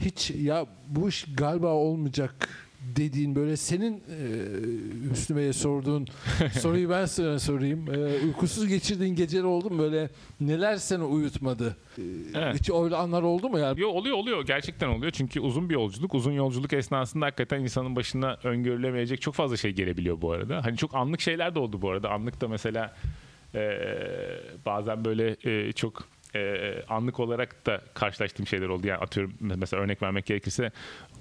[0.00, 2.48] hiç ya bu iş galiba olmayacak
[2.96, 6.06] dediğin böyle senin e, Hüsnü Bey'e sorduğun
[6.60, 7.94] soruyu ben sana sorayım.
[7.94, 9.78] E, uykusuz geçirdiğin geceler oldu mu?
[9.78, 10.10] Böyle
[10.40, 11.76] neler seni uyutmadı?
[11.98, 12.02] E,
[12.34, 12.60] evet.
[12.60, 13.58] Hiç öyle anlar oldu mu?
[13.58, 13.80] Yani?
[13.80, 14.46] Yo, oluyor oluyor.
[14.46, 15.12] Gerçekten oluyor.
[15.12, 16.14] Çünkü uzun bir yolculuk.
[16.14, 20.64] Uzun yolculuk esnasında hakikaten insanın başına öngörülemeyecek çok fazla şey gelebiliyor bu arada.
[20.64, 22.10] Hani çok anlık şeyler de oldu bu arada.
[22.10, 22.94] Anlık da mesela
[23.54, 23.78] e,
[24.66, 28.86] bazen böyle e, çok e, anlık olarak da karşılaştığım şeyler oldu.
[28.86, 30.72] Yani atıyorum mesela örnek vermek gerekirse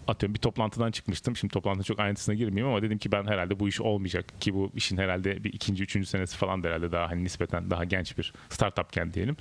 [0.07, 1.35] atıyorum bir toplantıdan çıkmıştım.
[1.35, 4.71] Şimdi toplantı çok ayrıntısına girmeyeyim ama dedim ki ben herhalde bu iş olmayacak ki bu
[4.75, 8.33] işin herhalde bir ikinci, üçüncü senesi falan da herhalde daha hani nispeten daha genç bir
[8.49, 9.37] startupken diyelim.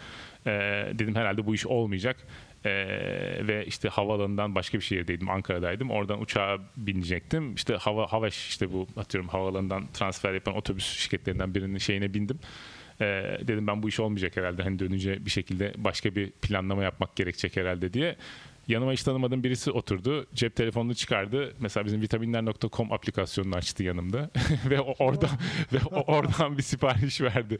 [0.46, 0.50] Ee,
[0.92, 2.16] dedim herhalde bu iş olmayacak.
[2.66, 5.90] Ee, ve işte havaalanından başka bir şehirdeydim Ankara'daydım.
[5.90, 7.54] Oradan uçağa binecektim.
[7.54, 12.38] İşte hava hava işte bu atıyorum havaalanından transfer yapan otobüs şirketlerinden birinin şeyine bindim.
[13.00, 14.62] Ee, dedim ben bu iş olmayacak herhalde.
[14.62, 18.16] Hani dönünce bir şekilde başka bir planlama yapmak gerekecek herhalde diye
[18.68, 20.26] yanıma hiç tanımadığım birisi oturdu.
[20.34, 21.54] Cep telefonunu çıkardı.
[21.58, 24.30] Mesela bizim vitaminler.com aplikasyonunu açtı yanımda.
[24.70, 25.28] ve o orada
[25.72, 27.58] ve oradan bir sipariş verdi.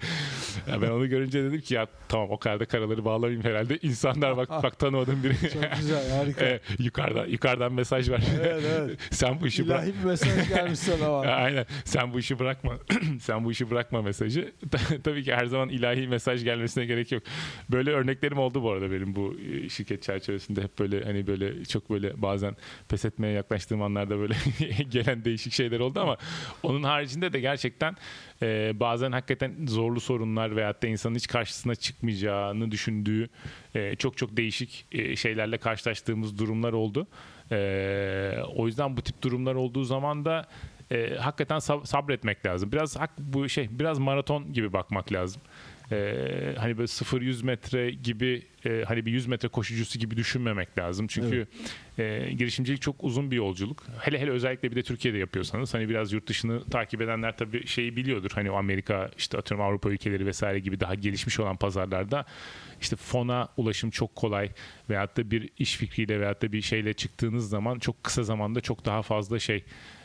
[0.69, 3.79] Ya ben onu görünce dedim ki ya tamam o kadar da karaları bağlamayayım herhalde.
[3.83, 5.51] İnsanlar bak bak tanımadığım biri.
[5.53, 6.45] Çok güzel harika.
[6.45, 8.23] ee, yukarıdan yukarıdan mesaj var.
[8.41, 8.99] Evet evet.
[9.11, 10.03] Sen bu işi İlahi bırak.
[10.03, 11.27] bir mesaj gelmiş sana var.
[11.27, 11.67] Aynen.
[11.85, 12.79] Sen bu işi bırakma.
[13.21, 14.53] Sen bu işi bırakma mesajı.
[15.05, 17.23] Tabii ki her zaman ilahi mesaj gelmesine gerek yok.
[17.71, 21.65] Böyle örneklerim oldu bu arada benim bu e, şirket çerçevesinde hep böyle böyle hani böyle
[21.65, 22.57] çok böyle bazen
[22.89, 24.35] pes etmeye yaklaştığım anlarda böyle
[24.91, 26.17] gelen değişik şeyler oldu ama
[26.63, 27.97] onun haricinde de gerçekten
[28.43, 33.29] e, bazen hakikaten zorlu sorunlar veyahut da insanın hiç karşısına çıkmayacağını düşündüğü
[33.75, 37.07] e, çok çok değişik e, şeylerle karşılaştığımız durumlar oldu.
[37.53, 40.47] E, o yüzden bu tip durumlar olduğu zaman da
[40.91, 42.73] e, hakikaten sab- sabretmek lazım.
[42.73, 45.43] Biraz bu şey biraz maraton gibi bakmak lazım
[45.93, 51.07] e, hani böyle 0-100 metre gibi e, hani bir 100 metre koşucusu gibi düşünmemek lazım.
[51.07, 51.47] Çünkü
[51.99, 52.29] evet.
[52.29, 53.85] e, girişimcilik çok uzun bir yolculuk.
[54.01, 57.97] Hele hele özellikle bir de Türkiye'de yapıyorsanız hani biraz yurt dışını takip edenler tabii şeyi
[57.97, 58.31] biliyordur.
[58.35, 62.25] Hani o Amerika işte atıyorum Avrupa ülkeleri vesaire gibi daha gelişmiş olan pazarlarda
[62.81, 64.51] işte fona ulaşım çok kolay
[64.91, 68.85] veyahut da bir iş fikriyle veyahut da bir şeyle çıktığınız zaman çok kısa zamanda çok
[68.85, 69.65] daha fazla şey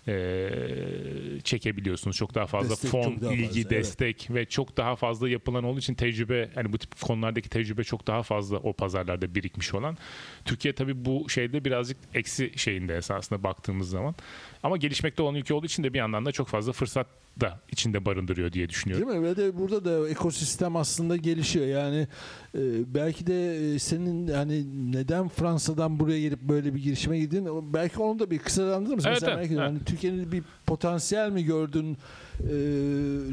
[0.09, 2.17] e, çekebiliyorsunuz.
[2.17, 4.41] Çok daha fazla destek, fon, daha ilgi, fazla, destek evet.
[4.41, 8.23] ve çok daha fazla yapılan olduğu için tecrübe hani bu tip konulardaki tecrübe çok daha
[8.23, 9.97] fazla o pazarlarda birikmiş olan.
[10.45, 14.15] Türkiye tabii bu şeyde birazcık eksi şeyinde esasında baktığımız zaman.
[14.63, 17.07] Ama gelişmekte olan ülke olduğu için de bir yandan da çok fazla fırsat
[17.41, 19.09] da içinde barındırıyor diye düşünüyorum.
[19.09, 19.27] Değil mi?
[19.27, 21.65] Ve de burada da ekosistem aslında gelişiyor.
[21.65, 22.07] Yani
[22.55, 22.61] e,
[22.95, 24.63] belki de e, senin hani
[24.93, 27.73] neden Fransa'dan buraya gelip böyle bir girişime girdin?
[27.73, 29.09] Belki onu da bir kısalandırır mısın?
[29.09, 29.69] Evet, Mesela evet, belki evet.
[29.69, 31.97] hani Türkiye'nin bir potansiyel mi gördün?
[32.39, 32.55] E,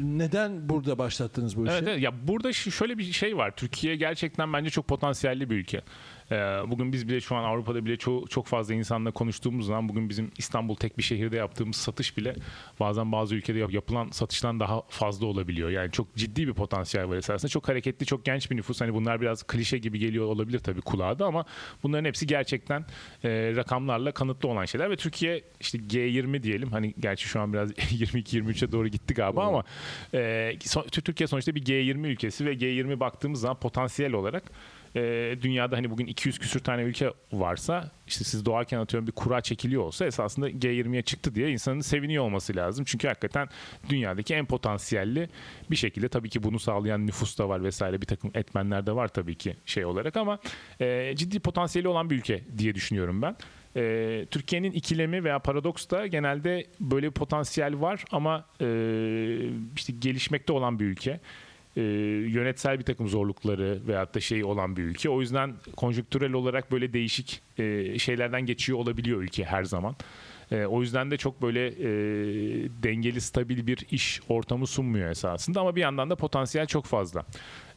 [0.01, 1.73] neden burada başlattınız bu işi?
[1.73, 2.01] Evet, evet.
[2.01, 3.53] Ya burada şöyle bir şey var.
[3.55, 5.81] Türkiye gerçekten bence çok potansiyelli bir ülke.
[6.31, 6.35] Ee,
[6.67, 10.31] bugün biz bile şu an Avrupa'da bile çok, çok fazla insanla konuştuğumuz zaman bugün bizim
[10.37, 12.35] İstanbul tek bir şehirde yaptığımız satış bile
[12.79, 15.69] bazen bazı ülkede yapılan satıştan daha fazla olabiliyor.
[15.69, 17.49] Yani çok ciddi bir potansiyel var esasında.
[17.49, 18.81] Çok hareketli, çok genç bir nüfus.
[18.81, 21.45] Hani bunlar biraz klişe gibi geliyor olabilir tabii kulağa da ama
[21.83, 22.85] bunların hepsi gerçekten
[23.23, 26.71] e, rakamlarla kanıtlı olan şeyler ve Türkiye işte G20 diyelim.
[26.71, 29.63] Hani gerçi şu an biraz 22-23'e doğru gitti galiba ama
[30.13, 30.53] e,
[30.91, 34.43] Türkiye sonuçta bir G20 ülkesi ve G20 baktığımız zaman potansiyel olarak
[34.95, 39.41] e, dünyada hani bugün 200 küsür tane ülke varsa işte siz doğarken atıyorum bir kura
[39.41, 42.85] çekiliyor olsa esasında G20'ye çıktı diye insanın seviniyor olması lazım.
[42.87, 43.49] Çünkü hakikaten
[43.89, 45.29] dünyadaki en potansiyelli
[45.71, 49.07] bir şekilde tabii ki bunu sağlayan nüfus da var vesaire bir takım etmenler de var
[49.07, 50.39] tabii ki şey olarak ama
[50.81, 53.35] e, ciddi potansiyeli olan bir ülke diye düşünüyorum ben.
[53.75, 58.67] E, Türkiye'nin ikilemi veya paradoks da genelde böyle bir potansiyel var ama e,
[59.75, 61.19] işte gelişmekte olan bir ülke
[61.77, 61.81] e,
[62.29, 65.09] yönetsel bir takım zorlukları veyahut da şey olan bir ülke.
[65.09, 69.95] O yüzden konjonktürel olarak böyle değişik e, şeylerden geçiyor olabiliyor ülke her zaman.
[70.51, 71.89] E, o yüzden de çok böyle e,
[72.83, 77.25] dengeli, stabil bir iş ortamı sunmuyor esasında ama bir yandan da potansiyel çok fazla.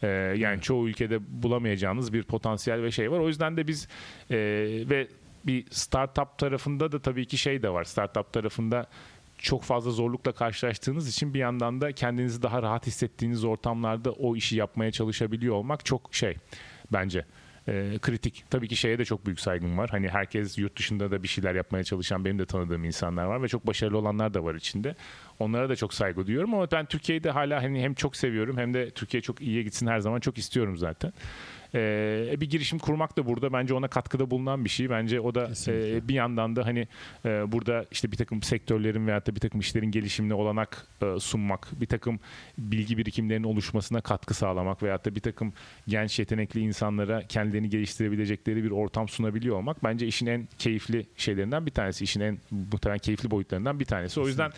[0.03, 3.19] E, yani çoğu ülkede bulamayacağınız bir potansiyel ve şey var.
[3.19, 3.89] O yüzden de biz
[4.31, 4.37] e,
[4.91, 5.09] ve
[5.47, 7.85] bir startup tarafında da tabii ki şey de var.
[7.85, 8.87] Startup tarafında
[9.43, 14.57] çok fazla zorlukla karşılaştığınız için bir yandan da kendinizi daha rahat hissettiğiniz ortamlarda o işi
[14.57, 16.37] yapmaya çalışabiliyor olmak çok şey
[16.93, 17.25] bence
[17.69, 18.45] e, kritik.
[18.51, 19.91] Tabii ki şeye de çok büyük saygım var.
[19.91, 23.49] Hani herkes yurt dışında da bir şeyler yapmaya çalışan benim de tanıdığım insanlar var ve
[23.49, 24.95] çok başarılı olanlar da var içinde.
[25.39, 28.75] Onlara da çok saygı duyuyorum ama ben Türkiye'yi de hala hani hem çok seviyorum hem
[28.75, 31.13] de Türkiye çok iyiye gitsin her zaman çok istiyorum zaten.
[31.75, 34.91] Ee, bir girişim kurmak da burada bence ona katkıda bulunan bir şey.
[34.91, 36.89] Bence o da e, bir yandan da hani
[37.25, 41.81] e, burada işte bir takım sektörlerin veyahut da bir takım işlerin gelişimine olanak e, sunmak,
[41.81, 42.21] bir takım
[42.59, 45.53] bilgi birikimlerinin oluşmasına katkı sağlamak veyahut da bir takım
[45.89, 51.71] genç yetenekli insanlara kendilerini geliştirebilecekleri bir ortam sunabiliyor olmak bence işin en keyifli şeylerinden bir
[51.71, 52.05] tanesi.
[52.05, 54.21] işin en muhtemelen keyifli boyutlarından bir tanesi.
[54.21, 54.53] O yüzden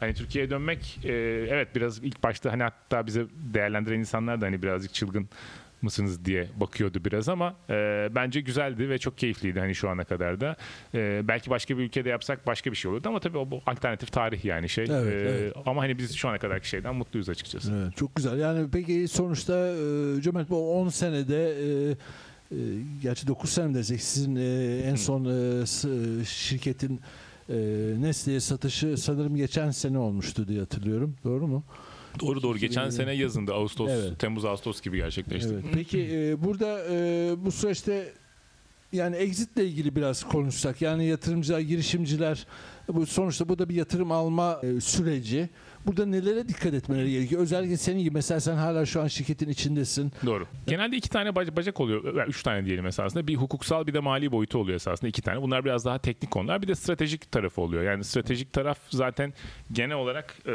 [0.00, 1.12] hani Türkiye'ye dönmek e,
[1.50, 5.28] evet biraz ilk başta hani hatta bize değerlendiren insanlar da hani birazcık çılgın
[5.82, 10.40] mısınız diye bakıyordu biraz ama e, bence güzeldi ve çok keyifliydi hani şu ana kadar
[10.40, 10.56] da.
[10.94, 14.12] E, belki başka bir ülkede yapsak başka bir şey olurdu ama tabii o bu alternatif
[14.12, 14.84] tarih yani şey.
[14.90, 15.54] Evet, E, evet.
[15.66, 17.72] Ama hani biz şu ana kadarki şeyden mutluyuz açıkçası.
[17.82, 18.38] Evet, çok güzel.
[18.38, 22.56] Yani peki sonuçta e, Cömert bu 10 senede e, e,
[23.02, 27.00] gerçi 9 sene desek sizin e, en son e, e, şirketin
[27.48, 27.54] e,
[27.98, 31.16] Nestle'ye satışı sanırım geçen sene olmuştu diye hatırlıyorum.
[31.24, 31.64] Doğru mu?
[32.20, 32.58] Doğru doğru.
[32.58, 34.18] Geçen sene yazında Ağustos, Evet.
[34.18, 35.50] Temmuz Ağustos gibi gerçekleşti.
[35.52, 35.64] Evet.
[35.74, 38.12] Peki e, burada e, bu süreçte
[38.92, 42.46] yani exitle ilgili biraz konuşsak yani yatırımcılar, girişimciler
[42.88, 45.48] bu sonuçta bu da bir yatırım alma e, süreci.
[45.86, 47.40] Burada nelere dikkat etmeleri gerekiyor?
[47.42, 50.12] Özellikle senin gibi mesela sen hala şu an şirketin içindesin.
[50.26, 50.46] Doğru.
[50.66, 52.14] Genelde iki tane bac- bacak oluyor.
[52.16, 53.26] Yani Üç tane diyelim esasında.
[53.26, 55.08] Bir hukuksal bir de mali boyutu oluyor esasında.
[55.08, 55.42] iki tane.
[55.42, 56.62] Bunlar biraz daha teknik konular.
[56.62, 57.82] Bir de stratejik tarafı oluyor.
[57.82, 59.32] Yani stratejik taraf zaten
[59.72, 60.50] genel olarak e,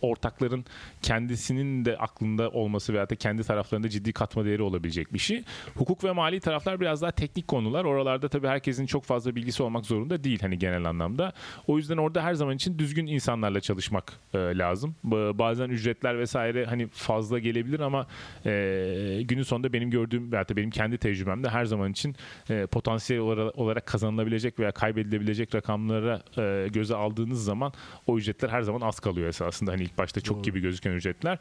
[0.00, 0.64] ortakların
[1.02, 5.42] kendisinin de aklında olması veya da kendi taraflarında ciddi katma değeri olabilecek bir şey.
[5.74, 7.84] Hukuk ve mali taraflar biraz daha teknik konular.
[7.84, 11.32] Oralarda tabii herkesin çok fazla bilgisi olmak zorunda değil hani genel anlamda.
[11.66, 14.71] O yüzden orada her zaman için düzgün insanlarla çalışmak e, lazım.
[15.04, 18.06] Ba- Bazen ücretler vesaire hani fazla gelebilir ama
[18.46, 22.16] e, günün sonunda benim gördüğüm veya da benim kendi tecrübemde her zaman için
[22.50, 27.72] e, potansiyel olarak, kazanılabilecek veya kaybedilebilecek rakamlara e, göze aldığınız zaman
[28.06, 29.72] o ücretler her zaman az kalıyor esasında.
[29.72, 31.38] Hani ilk başta çok gibi gözüken ücretler.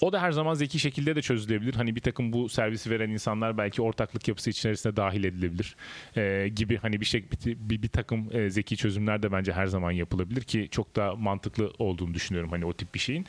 [0.00, 1.74] O da her zaman zeki şekilde de çözülebilir.
[1.74, 5.76] Hani bir takım bu servisi veren insanlar belki ortaklık yapısı içerisine dahil edilebilir
[6.16, 9.90] e, gibi hani bir şey bir, bir, takım e, zeki çözümler de bence her zaman
[9.90, 13.24] yapılabilir ki çok da mantıklı olduğunu düşünüyorum hani o ти пише.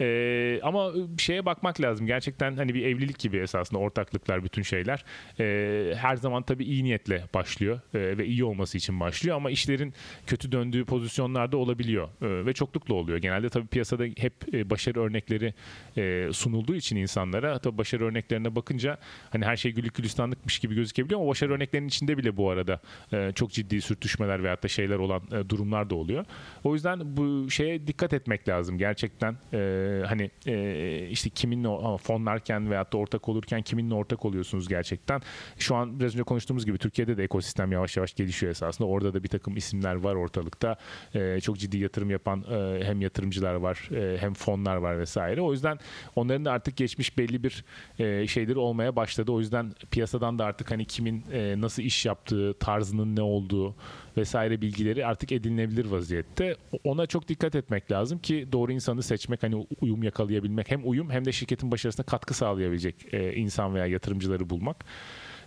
[0.00, 2.06] E, ama şeye bakmak lazım.
[2.06, 5.04] Gerçekten hani bir evlilik gibi esasında ortaklıklar bütün şeyler.
[5.40, 9.94] E, her zaman tabii iyi niyetle başlıyor e, ve iyi olması için başlıyor ama işlerin
[10.26, 13.18] kötü döndüğü pozisyonlarda olabiliyor E, ve çoklukla oluyor.
[13.18, 15.54] Genelde tabii piyasada hep e, başarı örnekleri
[15.96, 18.98] e, sunulduğu için insanlara tabii başarı örneklerine bakınca
[19.30, 22.80] hani her şey güllük gülistanlıkmış gibi gözükebiliyor ama başarı örneklerinin içinde bile bu arada
[23.12, 26.24] e, çok ciddi sürtüşmeler veyahut da şeyler olan e, durumlar da oluyor.
[26.64, 29.36] O yüzden bu şeye dikkat etmek lazım gerçekten.
[29.52, 35.20] E, hani e, işte kiminle fonlarken veyahut da ortak olurken kiminle ortak oluyorsunuz gerçekten.
[35.58, 38.88] Şu an biraz önce konuştuğumuz gibi Türkiye'de de ekosistem yavaş yavaş gelişiyor esasında.
[38.88, 40.76] Orada da bir takım isimler var ortalıkta.
[41.14, 45.40] E, çok ciddi yatırım yapan e, hem yatırımcılar var e, hem fonlar var vesaire.
[45.40, 45.78] O yüzden
[46.16, 47.64] onların da artık geçmiş belli bir
[47.98, 49.32] e, şeyleri olmaya başladı.
[49.32, 53.74] O yüzden piyasadan da artık hani kimin e, nasıl iş yaptığı, tarzının ne olduğu
[54.16, 56.56] vesaire bilgileri artık edinilebilir vaziyette.
[56.84, 61.24] Ona çok dikkat etmek lazım ki doğru insanı seçmek hani uyum yakalayabilmek hem uyum hem
[61.24, 64.84] de şirketin başarısına katkı sağlayabilecek e, insan veya yatırımcıları bulmak.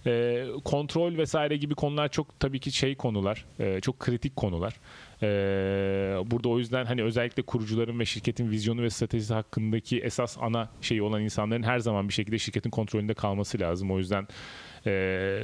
[0.06, 4.74] E, kontrol vesaire gibi konular çok tabii ki şey konular, e, çok kritik konular.
[5.22, 5.28] E,
[6.32, 11.02] burada o yüzden hani özellikle kurucuların ve şirketin vizyonu ve stratejisi hakkındaki esas ana şeyi
[11.02, 13.92] olan insanların her zaman bir şekilde şirketin kontrolünde kalması lazım.
[13.92, 14.28] O yüzden
[14.86, 15.44] e,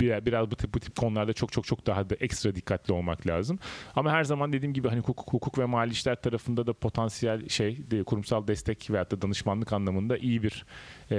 [0.00, 3.26] biraz, biraz bu tip bu tip konularda çok çok çok daha da ekstra dikkatli olmak
[3.26, 3.58] lazım.
[3.94, 7.78] Ama her zaman dediğim gibi hani hukuk, hukuk ve mali işler tarafında da potansiyel şey
[8.06, 10.64] kurumsal destek veyahut da danışmanlık anlamında iyi bir
[11.10, 11.16] e,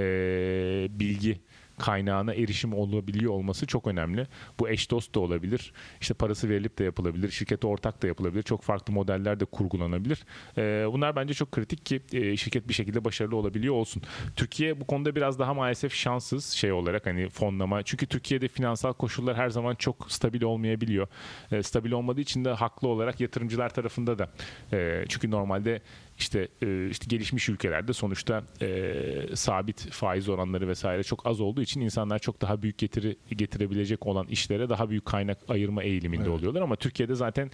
[1.00, 1.40] bilgi
[1.78, 4.26] kaynağına erişim olabiliyor olması çok önemli.
[4.60, 5.72] Bu eş dost da olabilir.
[6.00, 7.30] İşte parası verilip de yapılabilir.
[7.30, 8.42] Şirkete ortak da yapılabilir.
[8.42, 10.24] Çok farklı modeller de kurgulanabilir.
[10.58, 14.02] E, bunlar bence çok kritik ki e, şirket bir şekilde başarılı olabiliyor olsun.
[14.36, 17.82] Türkiye bu konuda biraz daha maalesef şanssız şey olarak hani fonlama.
[17.82, 21.08] Çünkü Türkiye'de finansal koşullar her zaman çok stabil olmayabiliyor.
[21.52, 24.28] E, stabil olmadığı için de haklı olarak yatırımcılar tarafında da
[24.72, 25.80] e, çünkü normalde
[26.18, 28.92] işte e, işte gelişmiş ülkelerde sonuçta e,
[29.34, 34.26] sabit faiz oranları vesaire çok az olduğu için insanlar çok daha büyük getiri getirebilecek olan
[34.26, 36.32] işlere daha büyük kaynak ayırma eğiliminde evet.
[36.32, 37.50] oluyorlar ama Türkiye'de zaten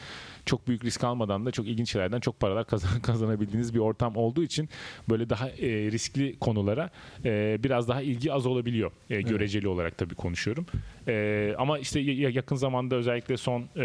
[0.47, 4.43] çok büyük risk almadan da çok ilginç şeylerden çok paralar kazan kazanabildiğiniz bir ortam olduğu
[4.43, 4.69] için
[5.09, 6.91] böyle daha e, riskli konulara
[7.25, 8.93] e, biraz daha ilgi az olabiliyor.
[9.11, 9.75] E, göreceli evet.
[9.75, 10.67] olarak tabii konuşuyorum.
[11.09, 13.85] E, ama işte yakın zamanda özellikle son e,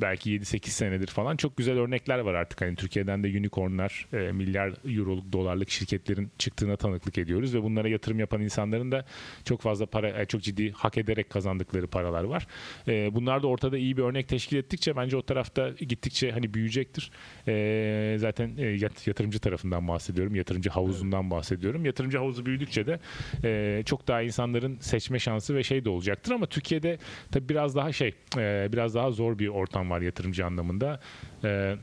[0.00, 2.60] belki 7-8 senedir falan çok güzel örnekler var artık.
[2.60, 8.18] Hani Türkiye'den de unicornlar, e, milyar euroluk, dolarlık şirketlerin çıktığına tanıklık ediyoruz ve bunlara yatırım
[8.18, 9.04] yapan insanların da
[9.44, 12.46] çok fazla para, e, çok ciddi hak ederek kazandıkları paralar var.
[12.88, 17.10] E, bunlar da ortada iyi bir örnek teşkil ettikçe bence o tarafta gittikçe hani büyüyecektir.
[17.48, 18.66] E, zaten e,
[19.06, 21.84] yatırımcı tarafından bahsediyorum, yatırımcı havuzundan bahsediyorum.
[21.84, 23.00] Yatırımcı havuzu büyüdükçe de
[23.44, 26.98] e, çok daha insanların seçme şansı ve şey de olacaktır ama Türkiye'de
[27.32, 31.00] tabii biraz daha şey, e, biraz daha zor bir ortam var yatırımcı anlamında.
[31.44, 31.76] E,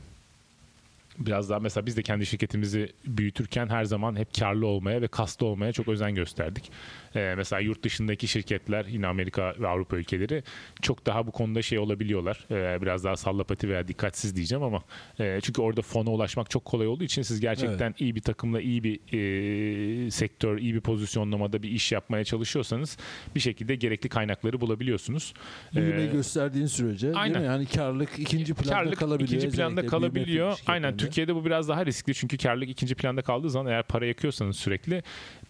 [1.18, 5.46] biraz daha mesela biz de kendi şirketimizi büyütürken her zaman hep karlı olmaya ve kaslı
[5.46, 6.70] olmaya çok özen gösterdik.
[7.14, 10.42] Ee, mesela yurt dışındaki şirketler yine Amerika ve Avrupa ülkeleri
[10.82, 12.46] çok daha bu konuda şey olabiliyorlar.
[12.50, 14.82] Ee, biraz daha sallapati veya dikkatsiz diyeceğim ama
[15.20, 18.00] e, çünkü orada fona ulaşmak çok kolay olduğu için siz gerçekten evet.
[18.00, 22.96] iyi bir takımla iyi bir e, sektör, iyi bir pozisyonlamada bir iş yapmaya çalışıyorsanız
[23.34, 25.34] bir şekilde gerekli kaynakları bulabiliyorsunuz.
[25.74, 27.34] Büyümeyi ee, gösterdiğin sürece aynen.
[27.34, 27.52] değil mi?
[27.52, 29.42] Yani karlılık ikinci planda karlılık kalabiliyor.
[29.42, 30.58] ikinci planda kalabiliyor.
[30.66, 34.56] Aynen Türkiye'de bu biraz daha riskli çünkü karlılık ikinci planda kaldığı zaman eğer para yakıyorsanız
[34.56, 35.02] sürekli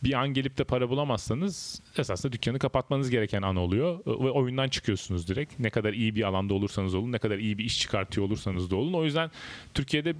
[0.02, 5.28] bir an gelip de para bulamazsanız esasında dükkanı kapatmanız gereken an oluyor ve oyundan çıkıyorsunuz
[5.28, 5.58] direkt.
[5.58, 8.76] Ne kadar iyi bir alanda olursanız olun, ne kadar iyi bir iş çıkartıyor olursanız da
[8.76, 8.92] olun.
[8.92, 9.30] O yüzden
[9.74, 10.14] Türkiye'de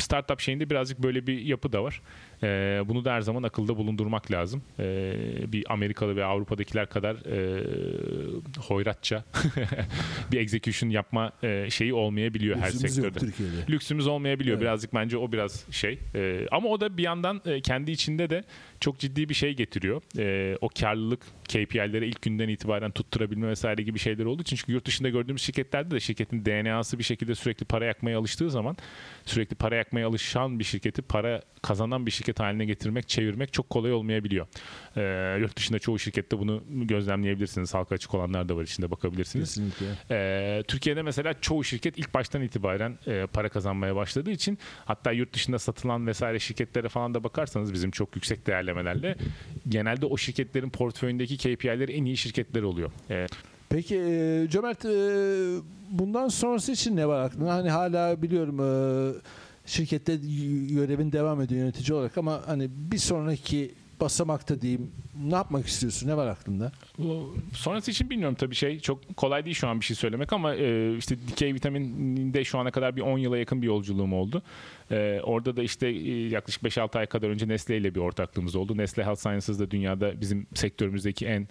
[0.00, 2.02] startup şeyinde birazcık böyle bir yapı da var.
[2.42, 4.62] E, bunu da her zaman akılda bulundurmak lazım.
[4.78, 5.14] E,
[5.52, 7.64] bir Amerikalı ve Avrupa'dakiler kadar e,
[8.60, 9.24] hoyratça
[10.32, 13.06] bir execution yapma e, şeyi olmayabiliyor Lüksümüz her sektörde.
[13.06, 13.72] Yok Türkiye'de.
[13.72, 14.56] Lüksümüz olmayabiliyor.
[14.56, 14.62] Evet.
[14.62, 15.98] Birazcık bence o biraz şey.
[16.14, 18.44] E, ama o da bir yandan e, kendi içinde de
[18.80, 20.02] çok ciddi bir şey getiriyor.
[20.18, 24.86] E, o karlılık KPI'lere ilk günden itibaren tutturabilme vesaire gibi şeyler olduğu için çünkü yurt
[24.86, 28.76] dışında gördüğümüz şirketlerde de şirketin DNA'sı bir şekilde sürekli para yakmaya alıştığı zaman
[29.24, 33.92] sürekli para yakmaya alışan bir şirketi para kazanan bir şirket haline getirmek, çevirmek çok kolay
[33.92, 34.46] olmayabiliyor.
[34.96, 37.74] E, yurt dışında çoğu şirkette bunu gözlemleyebilirsiniz.
[37.74, 39.54] Halka açık olanlar da var içinde bakabilirsiniz.
[39.54, 39.86] Kesinlikle.
[40.10, 45.32] E, Türkiye'de mesela çoğu şirket ilk baştan itibaren e, para kazanmaya başladığı için hatta yurt
[45.32, 49.16] dışında satılan vesaire şirketlere falan da bakarsanız bizim çok yüksek değerlemelerle
[49.68, 52.90] genelde o şirketlerin portföyündeki KPI'leri en iyi şirketler oluyor.
[53.10, 53.26] E,
[53.68, 54.90] Peki e, Cömert e,
[55.90, 57.54] bundan sonrası için ne var aklında?
[57.54, 58.68] Hani hala biliyorum e,
[59.66, 60.16] şirkette
[60.70, 64.92] görevin devam ediyor yönetici olarak ama hani bir sonraki basamakta diyeyim
[65.24, 66.08] ne yapmak istiyorsun?
[66.08, 66.72] Ne var aklında?
[67.52, 68.80] Sonrası için bilmiyorum tabii şey.
[68.80, 72.70] Çok kolay değil şu an bir şey söylemek ama e, işte dikey vitamininde şu ana
[72.70, 74.42] kadar bir 10 yıla yakın bir yolculuğum oldu.
[74.90, 78.76] E, orada da işte e, yaklaşık 5-6 ay kadar önce Nestle ile bir ortaklığımız oldu.
[78.76, 81.48] Nestle Health Sciences da dünyada bizim sektörümüzdeki en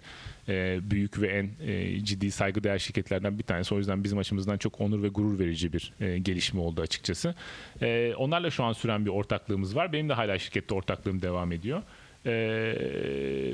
[0.48, 3.74] e, büyük ve en e, ciddi saygıdeğer şirketlerden bir tanesi.
[3.74, 7.34] O yüzden bizim açımızdan çok onur ve gurur verici bir e, gelişme oldu açıkçası.
[7.82, 9.92] E, onlarla şu an süren bir ortaklığımız var.
[9.92, 11.82] Benim de hala şirkette ortaklığım devam ediyor.
[12.26, 12.32] Ee,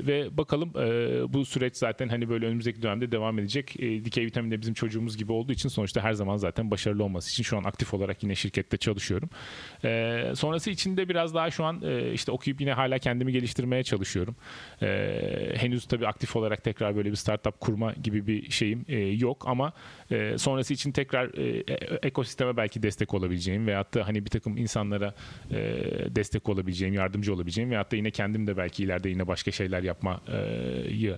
[0.07, 3.75] ve bakalım e, bu süreç zaten hani böyle önümüzdeki dönemde devam edecek.
[3.79, 7.29] E, dikey vitamin de bizim çocuğumuz gibi olduğu için sonuçta her zaman zaten başarılı olması
[7.29, 9.29] için şu an aktif olarak yine şirkette çalışıyorum.
[9.83, 13.83] E, sonrası için de biraz daha şu an e, işte okuyup yine hala kendimi geliştirmeye
[13.83, 14.35] çalışıyorum.
[14.81, 19.43] E, henüz tabii aktif olarak tekrar böyle bir startup kurma gibi bir şeyim e, yok
[19.47, 19.73] ama
[20.11, 21.73] e, sonrası için tekrar e, e,
[22.07, 25.13] ekosisteme belki destek olabileceğim veyahut da hani bir takım insanlara
[25.51, 25.55] e,
[26.15, 30.21] destek olabileceğim, yardımcı olabileceğim veyahut da yine kendim de belki ileride yine başka şeyler yapma
[30.27, 30.37] e,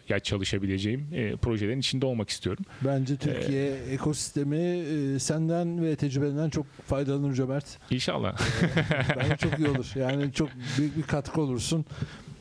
[0.10, 2.66] ya çalışabileceğim e, projelerin içinde olmak istiyorum.
[2.86, 7.66] Bence Türkiye ee, ekosistemi e, senden ve tecrübenden çok faydalanır Cömert.
[7.92, 8.42] İnşallah.
[8.64, 9.92] E, bence çok iyi olur.
[9.96, 11.86] Yani çok büyük bir katkı olursun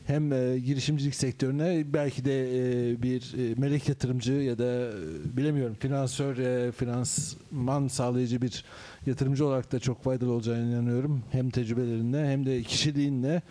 [0.05, 5.75] hem e, girişimcilik sektörüne belki de e, bir e, melek yatırımcı ya da e, bilemiyorum
[5.79, 8.63] finansör e, finansman sağlayıcı bir
[9.05, 11.23] yatırımcı olarak da çok faydalı olacağını inanıyorum.
[11.31, 13.41] Hem tecrübelerinle hem de kişiliğinle.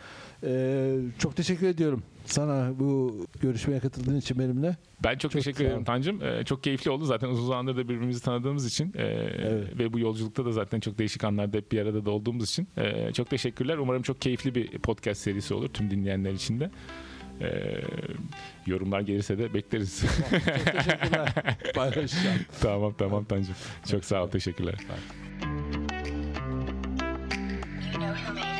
[0.47, 4.77] Ee, çok teşekkür ediyorum sana bu görüşmeye katıldığın için benimle.
[5.05, 6.23] Ben çok, çok teşekkür ederim Tancım.
[6.23, 9.79] Ee, çok keyifli oldu zaten uzun zamandır da birbirimizi tanıdığımız için ee, evet.
[9.79, 13.13] ve bu yolculukta da zaten çok değişik anlarda hep bir arada da olduğumuz için ee,
[13.13, 13.79] çok teşekkürler.
[13.79, 16.71] Umarım çok keyifli bir podcast serisi olur tüm dinleyenler için de.
[17.41, 17.81] Ee,
[18.67, 20.01] yorumlar gelirse de bekleriz.
[20.01, 21.35] Tamam, çok teşekkürler.
[21.75, 22.39] Paylaşacağım.
[22.61, 23.55] tamam tamam Tancım.
[23.91, 24.29] Çok sağ ol.
[24.29, 24.75] Teşekkürler.
[27.95, 28.54] You know